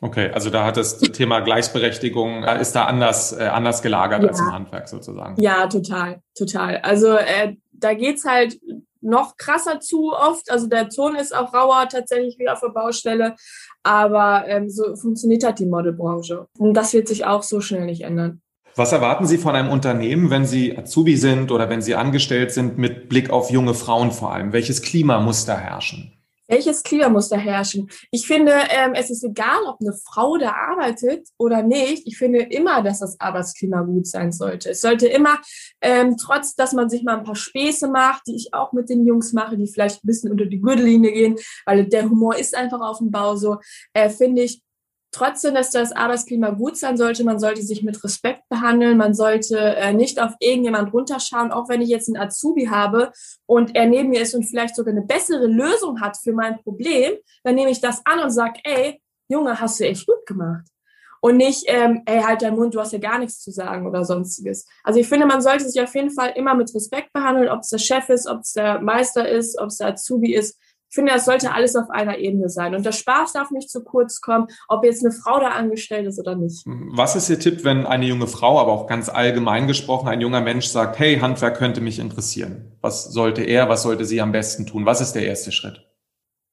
Okay, 0.00 0.30
also 0.30 0.50
da 0.50 0.64
hat 0.64 0.76
das 0.76 0.98
Thema 1.12 1.40
Gleichberechtigung, 1.40 2.44
ist 2.44 2.72
da 2.72 2.84
anders, 2.84 3.32
äh, 3.32 3.44
anders 3.44 3.82
gelagert 3.82 4.22
ja. 4.22 4.28
als 4.28 4.40
im 4.40 4.52
Handwerk 4.52 4.88
sozusagen. 4.88 5.40
Ja, 5.40 5.66
total, 5.66 6.20
total. 6.36 6.78
Also 6.78 7.14
äh, 7.14 7.56
da 7.78 7.94
geht's 7.94 8.24
halt 8.24 8.58
noch 9.00 9.36
krasser 9.36 9.80
zu 9.80 10.12
oft. 10.12 10.50
Also 10.50 10.66
der 10.66 10.88
Ton 10.88 11.16
ist 11.16 11.34
auch 11.34 11.54
rauer 11.54 11.88
tatsächlich 11.88 12.38
wie 12.38 12.48
auf 12.48 12.60
der 12.60 12.70
Baustelle. 12.70 13.36
Aber 13.82 14.44
ähm, 14.46 14.68
so 14.68 14.96
funktioniert 14.96 15.44
halt 15.44 15.58
die 15.58 15.66
Modelbranche. 15.66 16.46
Und 16.58 16.74
das 16.74 16.92
wird 16.92 17.08
sich 17.08 17.24
auch 17.24 17.42
so 17.42 17.60
schnell 17.60 17.86
nicht 17.86 18.02
ändern. 18.02 18.42
Was 18.74 18.92
erwarten 18.92 19.26
Sie 19.26 19.38
von 19.38 19.56
einem 19.56 19.70
Unternehmen, 19.70 20.30
wenn 20.30 20.46
Sie 20.46 20.76
Azubi 20.76 21.16
sind 21.16 21.50
oder 21.50 21.68
wenn 21.68 21.82
Sie 21.82 21.96
angestellt 21.96 22.52
sind, 22.52 22.78
mit 22.78 23.08
Blick 23.08 23.30
auf 23.30 23.50
junge 23.50 23.74
Frauen 23.74 24.12
vor 24.12 24.32
allem? 24.32 24.52
Welches 24.52 24.82
Klima 24.82 25.20
muss 25.20 25.44
da 25.44 25.56
herrschen? 25.56 26.17
Welches 26.48 26.82
Klima 26.82 27.10
muss 27.10 27.28
da 27.28 27.36
herrschen? 27.36 27.90
Ich 28.10 28.26
finde, 28.26 28.52
ähm, 28.70 28.94
es 28.94 29.10
ist 29.10 29.22
egal, 29.22 29.62
ob 29.66 29.80
eine 29.80 29.92
Frau 29.92 30.38
da 30.38 30.52
arbeitet 30.52 31.28
oder 31.36 31.62
nicht. 31.62 32.06
Ich 32.06 32.16
finde 32.16 32.40
immer, 32.40 32.82
dass 32.82 33.00
das 33.00 33.20
Arbeitsklima 33.20 33.82
gut 33.82 34.06
sein 34.06 34.32
sollte. 34.32 34.70
Es 34.70 34.80
sollte 34.80 35.06
immer, 35.06 35.38
ähm, 35.82 36.16
trotz 36.16 36.54
dass 36.56 36.72
man 36.72 36.88
sich 36.88 37.02
mal 37.02 37.18
ein 37.18 37.24
paar 37.24 37.36
Späße 37.36 37.88
macht, 37.88 38.22
die 38.26 38.34
ich 38.34 38.54
auch 38.54 38.72
mit 38.72 38.88
den 38.88 39.06
Jungs 39.06 39.34
mache, 39.34 39.58
die 39.58 39.66
vielleicht 39.66 40.02
ein 40.02 40.06
bisschen 40.06 40.30
unter 40.30 40.46
die 40.46 40.60
Gürtellinie 40.60 41.12
gehen, 41.12 41.36
weil 41.66 41.86
der 41.86 42.08
Humor 42.08 42.36
ist 42.36 42.56
einfach 42.56 42.80
auf 42.80 42.98
dem 42.98 43.10
Bau 43.10 43.36
so, 43.36 43.58
äh, 43.92 44.08
finde 44.08 44.42
ich, 44.42 44.62
trotzdem, 45.10 45.54
dass 45.54 45.70
das 45.70 45.92
Arbeitsklima 45.92 46.50
gut 46.50 46.76
sein 46.76 46.96
sollte, 46.96 47.24
man 47.24 47.38
sollte 47.38 47.62
sich 47.62 47.82
mit 47.82 48.02
Respekt 48.04 48.48
behandeln, 48.48 48.96
man 48.96 49.14
sollte 49.14 49.58
äh, 49.58 49.92
nicht 49.92 50.20
auf 50.20 50.32
irgendjemand 50.40 50.92
runterschauen, 50.92 51.50
auch 51.50 51.68
wenn 51.68 51.80
ich 51.80 51.88
jetzt 51.88 52.08
einen 52.08 52.22
Azubi 52.22 52.66
habe 52.66 53.12
und 53.46 53.74
er 53.74 53.86
neben 53.86 54.10
mir 54.10 54.22
ist 54.22 54.34
und 54.34 54.44
vielleicht 54.44 54.76
sogar 54.76 54.92
eine 54.92 55.02
bessere 55.02 55.46
Lösung 55.46 56.00
hat 56.00 56.16
für 56.16 56.32
mein 56.32 56.58
Problem, 56.62 57.14
dann 57.44 57.54
nehme 57.54 57.70
ich 57.70 57.80
das 57.80 58.04
an 58.04 58.20
und 58.20 58.30
sage, 58.30 58.60
ey, 58.64 59.00
Junge, 59.28 59.60
hast 59.60 59.80
du 59.80 59.84
echt 59.84 60.06
gut 60.06 60.24
gemacht. 60.26 60.66
Und 61.20 61.36
nicht, 61.36 61.64
ähm, 61.66 62.02
ey, 62.06 62.20
halt 62.20 62.42
deinen 62.42 62.56
Mund, 62.56 62.74
du 62.74 62.80
hast 62.80 62.92
ja 62.92 62.98
gar 62.98 63.18
nichts 63.18 63.40
zu 63.40 63.50
sagen 63.50 63.86
oder 63.86 64.04
sonstiges. 64.04 64.66
Also 64.84 65.00
ich 65.00 65.08
finde, 65.08 65.26
man 65.26 65.40
sollte 65.40 65.68
sich 65.68 65.80
auf 65.82 65.94
jeden 65.94 66.10
Fall 66.10 66.32
immer 66.36 66.54
mit 66.54 66.72
Respekt 66.74 67.12
behandeln, 67.12 67.48
ob 67.48 67.60
es 67.60 67.70
der 67.70 67.78
Chef 67.78 68.08
ist, 68.08 68.28
ob 68.28 68.40
es 68.40 68.52
der 68.52 68.80
Meister 68.80 69.28
ist, 69.28 69.58
ob 69.58 69.66
es 69.66 69.78
der 69.78 69.88
Azubi 69.88 70.34
ist. 70.34 70.58
Ich 70.90 70.94
finde, 70.94 71.12
das 71.12 71.26
sollte 71.26 71.52
alles 71.52 71.76
auf 71.76 71.90
einer 71.90 72.16
Ebene 72.18 72.48
sein. 72.48 72.74
Und 72.74 72.84
der 72.86 72.92
Spaß 72.92 73.34
darf 73.34 73.50
nicht 73.50 73.70
zu 73.70 73.84
kurz 73.84 74.22
kommen, 74.22 74.46
ob 74.68 74.84
jetzt 74.84 75.04
eine 75.04 75.12
Frau 75.12 75.38
da 75.38 75.48
angestellt 75.48 76.06
ist 76.06 76.18
oder 76.18 76.34
nicht. 76.34 76.62
Was 76.66 77.14
ist 77.14 77.28
Ihr 77.28 77.38
Tipp, 77.38 77.62
wenn 77.62 77.86
eine 77.86 78.06
junge 78.06 78.26
Frau, 78.26 78.58
aber 78.58 78.72
auch 78.72 78.86
ganz 78.86 79.10
allgemein 79.10 79.66
gesprochen, 79.66 80.08
ein 80.08 80.22
junger 80.22 80.40
Mensch 80.40 80.66
sagt, 80.66 80.98
hey, 80.98 81.18
Handwerk 81.18 81.58
könnte 81.58 81.82
mich 81.82 81.98
interessieren? 81.98 82.72
Was 82.80 83.04
sollte 83.04 83.42
er, 83.42 83.68
was 83.68 83.82
sollte 83.82 84.06
sie 84.06 84.20
am 84.22 84.32
besten 84.32 84.64
tun? 84.64 84.86
Was 84.86 85.02
ist 85.02 85.12
der 85.12 85.26
erste 85.26 85.52
Schritt? 85.52 85.84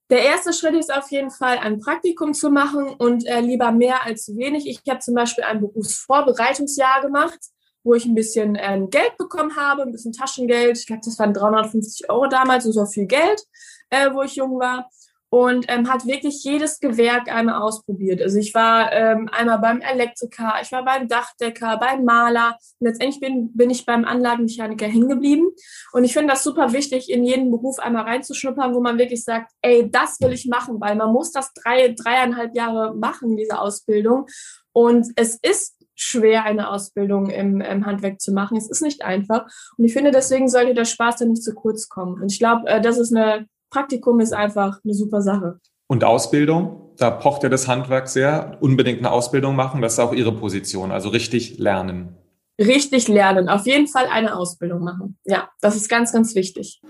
Der 0.09 0.23
erste 0.23 0.51
Schritt 0.51 0.75
ist 0.75 0.93
auf 0.93 1.09
jeden 1.11 1.31
Fall, 1.31 1.57
ein 1.57 1.79
Praktikum 1.79 2.33
zu 2.33 2.51
machen 2.51 2.89
und 2.89 3.25
äh, 3.25 3.39
lieber 3.39 3.71
mehr 3.71 4.05
als 4.05 4.35
wenig. 4.35 4.67
Ich 4.67 4.81
habe 4.87 4.99
zum 4.99 5.15
Beispiel 5.15 5.45
ein 5.45 5.61
Berufsvorbereitungsjahr 5.61 7.01
gemacht, 7.01 7.39
wo 7.83 7.93
ich 7.93 8.05
ein 8.05 8.13
bisschen 8.13 8.55
äh, 8.55 8.81
Geld 8.89 9.17
bekommen 9.17 9.55
habe, 9.55 9.83
ein 9.83 9.91
bisschen 9.91 10.11
Taschengeld. 10.11 10.77
Ich 10.77 10.85
glaube, 10.85 11.01
das 11.05 11.17
waren 11.17 11.33
350 11.33 12.09
Euro 12.09 12.27
damals, 12.27 12.65
so 12.65 12.85
viel 12.85 13.05
Geld 13.05 13.41
äh, 13.89 14.11
wo 14.13 14.21
ich 14.21 14.35
jung 14.35 14.59
war. 14.59 14.89
Und 15.29 15.65
ähm, 15.67 15.91
hat 15.91 16.05
wirklich 16.05 16.43
jedes 16.45 16.79
Gewerk 16.79 17.29
einmal 17.29 17.61
ausprobiert. 17.61 18.21
Also 18.21 18.37
ich 18.37 18.53
war 18.53 18.93
ähm, 18.93 19.27
einmal 19.33 19.59
beim 19.59 19.81
Elektriker, 19.81 20.53
ich 20.61 20.71
war 20.71 20.85
beim 20.85 21.09
Dachdecker, 21.09 21.77
beim 21.77 22.05
Maler. 22.05 22.57
Und 22.79 22.87
letztendlich 22.87 23.19
bin, 23.19 23.51
bin 23.53 23.69
ich 23.69 23.85
beim 23.85 24.05
Anlagenmechaniker 24.05 24.85
hängen 24.85 25.09
geblieben. 25.09 25.47
Und 25.91 26.05
ich 26.05 26.13
finde 26.13 26.33
das 26.33 26.43
super 26.43 26.71
wichtig, 26.71 27.09
in 27.09 27.25
jeden 27.25 27.51
Beruf 27.51 27.79
einmal 27.79 28.03
reinzuschnuppern, 28.03 28.73
wo 28.73 28.79
man 28.79 28.97
wirklich 28.97 29.25
sagt, 29.25 29.51
ey, 29.61 29.89
das 29.91 30.21
will 30.21 30.31
ich 30.31 30.45
machen, 30.45 30.79
weil 30.79 30.95
man 30.95 31.11
muss 31.11 31.33
das 31.33 31.51
drei, 31.53 31.93
dreieinhalb 31.97 32.55
Jahre 32.55 32.95
machen, 32.95 33.35
diese 33.35 33.59
Ausbildung. 33.59 34.27
Und 34.71 35.07
es 35.17 35.37
ist 35.41 35.75
schwer, 35.95 36.43
eine 36.43 36.69
Ausbildung 36.69 37.29
im, 37.29 37.61
im, 37.61 37.85
Handwerk 37.85 38.21
zu 38.21 38.33
machen. 38.33 38.57
Es 38.57 38.69
ist 38.69 38.81
nicht 38.81 39.03
einfach. 39.03 39.45
Und 39.77 39.85
ich 39.85 39.93
finde, 39.93 40.11
deswegen 40.11 40.49
sollte 40.49 40.73
der 40.73 40.85
Spaß 40.85 41.17
da 41.17 41.25
nicht 41.25 41.43
zu 41.43 41.53
kurz 41.53 41.89
kommen. 41.89 42.21
Und 42.21 42.31
ich 42.31 42.39
glaube, 42.39 42.67
äh, 42.67 42.81
das 42.81 42.97
ist 42.97 43.15
eine 43.15 43.47
Praktikum 43.75 44.21
ist 44.21 44.31
einfach 44.31 44.79
eine 44.85 44.93
super 44.93 45.21
Sache. 45.21 45.59
Und 45.87 46.05
Ausbildung? 46.05 46.93
Da 46.97 47.11
pocht 47.11 47.43
ja 47.43 47.49
das 47.49 47.67
Handwerk 47.67 48.07
sehr. 48.07 48.57
Unbedingt 48.61 48.99
eine 48.99 49.11
Ausbildung 49.11 49.57
machen, 49.57 49.81
das 49.81 49.93
ist 49.93 49.99
auch 49.99 50.13
Ihre 50.13 50.31
Position. 50.31 50.93
Also 50.93 51.09
richtig 51.09 51.59
lernen. 51.59 52.15
Richtig 52.57 53.09
lernen. 53.09 53.49
Auf 53.49 53.65
jeden 53.65 53.87
Fall 53.87 54.05
eine 54.09 54.37
Ausbildung 54.37 54.81
machen. 54.81 55.17
Ja, 55.25 55.49
das 55.59 55.75
ist 55.75 55.89
ganz, 55.89 56.13
ganz 56.13 56.35
wichtig. 56.35 56.81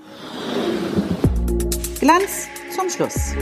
Glanz 1.99 2.49
zum 2.75 2.87
Schluss. 2.87 3.33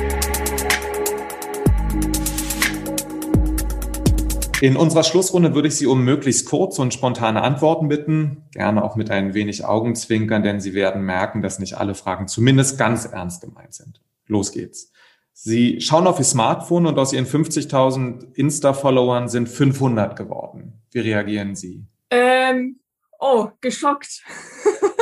In 4.64 4.78
unserer 4.78 5.04
Schlussrunde 5.04 5.54
würde 5.56 5.68
ich 5.68 5.76
Sie 5.76 5.88
um 5.88 6.06
möglichst 6.06 6.46
kurze 6.48 6.82
und 6.82 6.94
spontane 6.94 7.42
Antworten 7.42 7.90
bitten, 7.90 8.46
gerne 8.54 8.82
auch 8.82 8.96
mit 8.96 9.12
ein 9.12 9.34
wenig 9.34 9.66
Augenzwinkern, 9.66 10.42
denn 10.42 10.62
Sie 10.62 10.74
werden 10.74 11.02
merken, 11.02 11.42
dass 11.42 11.60
nicht 11.60 11.74
alle 11.74 11.96
Fragen 11.96 12.30
zumindest 12.30 12.78
ganz 12.78 13.04
ernst 13.04 13.42
gemeint 13.42 13.74
sind. 13.74 14.00
Los 14.26 14.54
geht's. 14.54 14.94
Sie 15.34 15.82
schauen 15.82 16.08
auf 16.08 16.18
Ihr 16.18 16.24
Smartphone 16.24 16.86
und 16.86 16.98
aus 16.98 17.12
Ihren 17.12 17.26
50.000 17.26 18.36
Insta-Followern 18.36 19.28
sind 19.28 19.50
500 19.50 20.16
geworden. 20.16 20.82
Wie 20.92 21.00
reagieren 21.00 21.56
Sie? 21.56 21.86
Ähm, 22.10 22.80
Oh, 23.20 23.50
geschockt. 23.60 24.24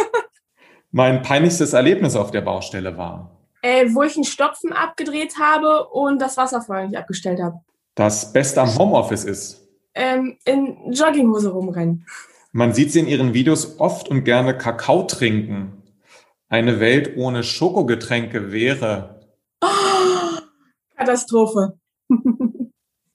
mein 0.92 1.22
peinlichstes 1.22 1.74
Erlebnis 1.74 2.16
auf 2.16 2.32
der 2.32 2.42
Baustelle 2.42 2.98
war? 2.98 3.38
Äh, 3.62 3.94
wo 3.94 4.02
ich 4.02 4.16
einen 4.16 4.24
Stopfen 4.24 4.74
abgedreht 4.74 5.36
habe 5.40 5.88
und 5.90 6.20
das 6.20 6.36
Wasserfeuer 6.38 6.88
nicht 6.88 6.98
abgestellt 6.98 7.40
habe. 7.40 7.60
Das 7.96 8.32
Beste 8.32 8.62
am 8.62 8.78
Homeoffice 8.78 9.26
ist? 9.26 9.68
Ähm, 9.94 10.38
in 10.46 10.92
Jogginghose 10.92 11.50
rumrennen. 11.50 12.06
Man 12.54 12.74
sieht 12.74 12.92
sie 12.92 13.00
in 13.00 13.08
ihren 13.08 13.34
Videos 13.34 13.80
oft 13.80 14.10
und 14.10 14.24
gerne 14.24 14.58
Kakao 14.58 15.04
trinken. 15.04 15.84
Eine 16.50 16.80
Welt 16.80 17.16
ohne 17.18 17.44
Schokogetränke 17.44 18.52
wäre. 18.52 19.22
Oh, 19.62 19.68
Katastrophe. 20.98 21.80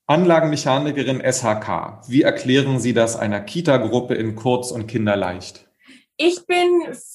Anlagenmechanikerin 0.06 1.20
SHK. 1.20 2.02
Wie 2.08 2.22
erklären 2.22 2.78
Sie 2.78 2.92
das 2.92 3.16
einer 3.16 3.40
Kita-Gruppe 3.40 4.14
in 4.14 4.36
Kurz 4.36 4.70
und 4.70 4.86
Kinderleicht? 4.86 5.68
Ich 6.16 6.46
bin, 6.46 6.68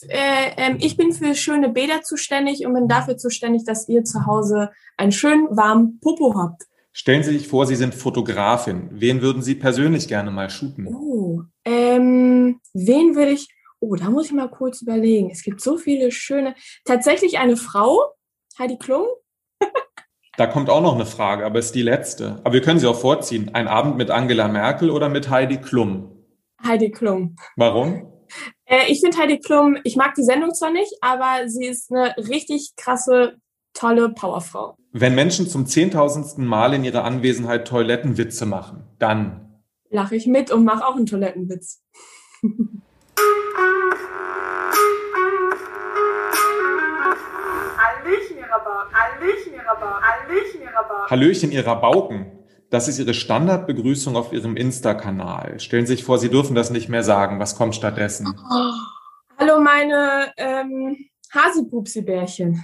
äh, 0.10 0.52
äh, 0.58 0.76
ich 0.80 0.98
bin 0.98 1.14
für 1.14 1.34
schöne 1.34 1.70
Bäder 1.70 2.04
zuständig 2.04 2.66
und 2.66 2.74
bin 2.74 2.88
dafür 2.88 3.18
zuständig, 3.18 3.64
dass 3.66 3.88
ihr 3.88 4.04
zu 4.04 4.26
Hause 4.26 4.72
einen 4.98 5.12
schönen 5.12 5.48
warmen 5.56 6.00
Popo 6.02 6.36
habt. 6.38 6.68
Stellen 6.94 7.24
Sie 7.24 7.38
sich 7.38 7.48
vor, 7.48 7.66
Sie 7.66 7.76
sind 7.76 7.96
Fotografin. 7.96 8.90
Wen 8.92 9.22
würden 9.22 9.42
Sie 9.42 9.56
persönlich 9.56 10.08
gerne 10.08 10.30
mal 10.30 10.50
shooten? 10.50 10.88
Oh, 10.88 11.42
ähm, 11.64 12.60
wen 12.74 13.16
würde 13.16 13.32
ich, 13.32 13.48
oh, 13.80 13.96
da 13.96 14.10
muss 14.10 14.26
ich 14.26 14.34
mal 14.34 14.50
kurz 14.50 14.82
überlegen. 14.82 15.30
Es 15.32 15.44
gibt 15.44 15.62
so 15.62 15.78
viele 15.78 16.12
schöne, 16.12 16.54
tatsächlich 16.84 17.40
eine 17.40 17.56
Frau, 17.56 18.14
Heidi 18.60 18.78
Klum. 18.78 19.06
Da 20.38 20.48
kommt 20.48 20.70
auch 20.70 20.82
noch 20.82 20.96
eine 20.96 21.06
Frage, 21.06 21.46
aber 21.46 21.60
ist 21.60 21.76
die 21.76 21.82
letzte. 21.82 22.40
Aber 22.46 22.54
wir 22.54 22.62
können 22.62 22.80
sie 22.80 22.88
auch 22.88 23.00
vorziehen. 23.00 23.54
Ein 23.54 23.68
Abend 23.68 23.98
mit 23.98 24.10
Angela 24.10 24.48
Merkel 24.48 24.90
oder 24.90 25.10
mit 25.10 25.30
Heidi 25.30 25.58
Klum? 25.58 26.26
Heidi 26.64 26.90
Klum. 26.90 27.36
Warum? 27.58 28.12
Äh, 28.66 28.90
ich 28.90 29.02
finde 29.02 29.18
Heidi 29.18 29.40
Klum, 29.40 29.78
ich 29.84 29.98
mag 29.98 30.16
die 30.16 30.24
Sendung 30.24 30.54
zwar 30.54 30.72
nicht, 30.72 30.92
aber 31.02 31.50
sie 31.50 31.66
ist 31.66 31.92
eine 31.92 32.16
richtig 32.18 32.72
krasse, 32.78 33.36
tolle 33.74 34.14
Powerfrau. 34.14 34.78
Wenn 34.94 35.16
Menschen 35.16 35.48
zum 35.48 35.68
zehntausendsten 35.68 36.46
Mal 36.46 36.74
in 36.74 36.84
ihrer 36.84 37.06
Anwesenheit 37.06 37.66
Toilettenwitze 37.66 38.46
machen, 38.46 38.84
dann 39.00 39.62
lache 39.90 40.18
ich 40.18 40.28
mit 40.28 40.52
und 40.52 40.66
mache 40.66 40.86
auch 40.86 40.98
einen 40.98 41.06
Toilettenwitz. 41.06 41.82
Hallöchen, 47.78 48.38
ihr 48.38 48.50
Rabauken. 48.50 48.94
Hallöchen, 48.94 49.54
ihr 49.54 49.66
Rabauken. 49.66 50.04
Hallöchen, 50.04 50.62
ihr 50.62 50.74
Rabauken. 50.74 51.10
Hallöchen, 51.10 51.52
ihr 51.54 51.66
Rabauken. 51.66 52.26
Das 52.70 52.88
ist 52.90 53.00
Ihre 53.00 53.14
Standardbegrüßung 53.14 54.18
auf 54.18 54.34
Ihrem 54.34 54.58
Insta-Kanal. 54.58 55.60
Stellen 55.62 55.86
Sie 55.86 55.96
sich 55.96 56.04
vor, 56.04 56.20
Sie 56.20 56.30
dürfen 56.30 56.56
das 56.56 56.70
nicht 56.70 56.90
mehr 56.90 57.04
sagen. 57.04 57.40
Was 57.40 57.56
kommt 57.56 57.76
stattdessen? 57.76 58.28
Oh. 58.28 58.74
Hallo, 59.38 59.62
meine 59.62 60.34
ähm, 60.38 60.98
Hasipupsi-Bärchen. 61.34 62.64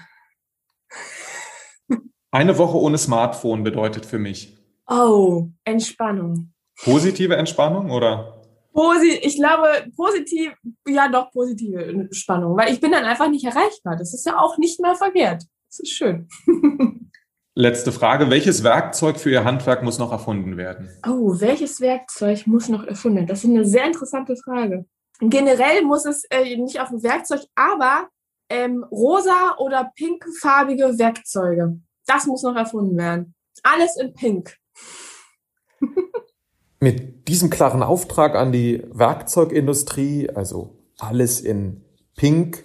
Eine 2.37 2.59
Woche 2.59 2.77
ohne 2.77 2.99
Smartphone 2.99 3.63
bedeutet 3.63 4.05
für 4.05 4.19
mich. 4.19 4.55
Oh, 4.87 5.47
Entspannung. 5.63 6.53
Positive 6.83 7.35
Entspannung 7.35 7.89
oder? 7.89 8.43
Posi 8.73 9.09
ich 9.23 9.37
glaube, 9.37 9.91
positiv, 9.95 10.53
ja 10.87 11.09
doch, 11.09 11.31
positive 11.31 12.07
Spannung, 12.11 12.55
weil 12.55 12.71
ich 12.71 12.79
bin 12.79 12.91
dann 12.91 13.05
einfach 13.05 13.27
nicht 13.27 13.43
erreichbar. 13.43 13.95
Das 13.95 14.13
ist 14.13 14.23
ja 14.27 14.37
auch 14.37 14.59
nicht 14.59 14.79
mal 14.79 14.93
verkehrt. 14.93 15.45
Das 15.67 15.79
ist 15.79 15.89
schön. 15.89 16.27
Letzte 17.55 17.91
Frage. 17.91 18.29
Welches 18.29 18.63
Werkzeug 18.63 19.17
für 19.19 19.31
Ihr 19.31 19.43
Handwerk 19.43 19.81
muss 19.81 19.97
noch 19.97 20.11
erfunden 20.11 20.57
werden? 20.57 20.91
Oh, 21.07 21.39
welches 21.39 21.81
Werkzeug 21.81 22.45
muss 22.45 22.69
noch 22.69 22.83
erfunden 22.83 23.17
werden? 23.17 23.27
Das 23.29 23.43
ist 23.43 23.49
eine 23.49 23.65
sehr 23.65 23.87
interessante 23.87 24.35
Frage. 24.35 24.85
Generell 25.21 25.81
muss 25.81 26.05
es 26.05 26.23
äh, 26.25 26.55
nicht 26.55 26.79
auf 26.81 26.91
ein 26.91 27.01
Werkzeug, 27.01 27.41
aber 27.55 28.09
ähm, 28.49 28.83
rosa 28.91 29.55
oder 29.57 29.91
pinkfarbige 29.95 30.99
Werkzeuge. 30.99 31.79
Das 32.07 32.25
muss 32.25 32.41
noch 32.41 32.55
erfunden 32.55 32.97
werden. 32.97 33.35
Alles 33.63 33.97
in 33.97 34.13
pink. 34.13 34.57
Mit 36.79 37.27
diesem 37.27 37.49
klaren 37.49 37.83
Auftrag 37.83 38.35
an 38.35 38.51
die 38.51 38.83
Werkzeugindustrie, 38.91 40.29
also 40.29 40.77
alles 40.97 41.41
in 41.41 41.83
Pink, 42.15 42.63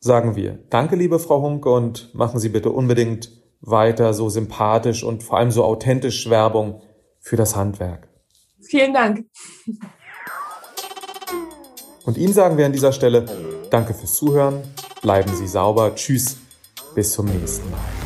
sagen 0.00 0.36
wir 0.36 0.58
Danke, 0.70 0.96
liebe 0.96 1.18
Frau 1.18 1.40
Hunke, 1.42 1.70
und 1.70 2.14
machen 2.14 2.38
Sie 2.40 2.48
bitte 2.48 2.70
unbedingt 2.70 3.30
weiter 3.60 4.12
so 4.12 4.28
sympathisch 4.28 5.04
und 5.04 5.22
vor 5.22 5.38
allem 5.38 5.50
so 5.50 5.64
authentisch 5.64 6.28
Werbung 6.28 6.82
für 7.20 7.36
das 7.36 7.56
Handwerk. 7.56 8.08
Vielen 8.60 8.92
Dank. 8.92 9.26
Und 12.04 12.18
Ihnen 12.18 12.34
sagen 12.34 12.58
wir 12.58 12.66
an 12.66 12.72
dieser 12.72 12.92
Stelle 12.92 13.24
Danke 13.70 13.94
fürs 13.94 14.14
Zuhören, 14.14 14.62
bleiben 15.00 15.34
Sie 15.34 15.46
sauber, 15.46 15.94
tschüss, 15.94 16.38
bis 16.94 17.12
zum 17.12 17.26
nächsten 17.26 17.70
Mal. 17.70 18.03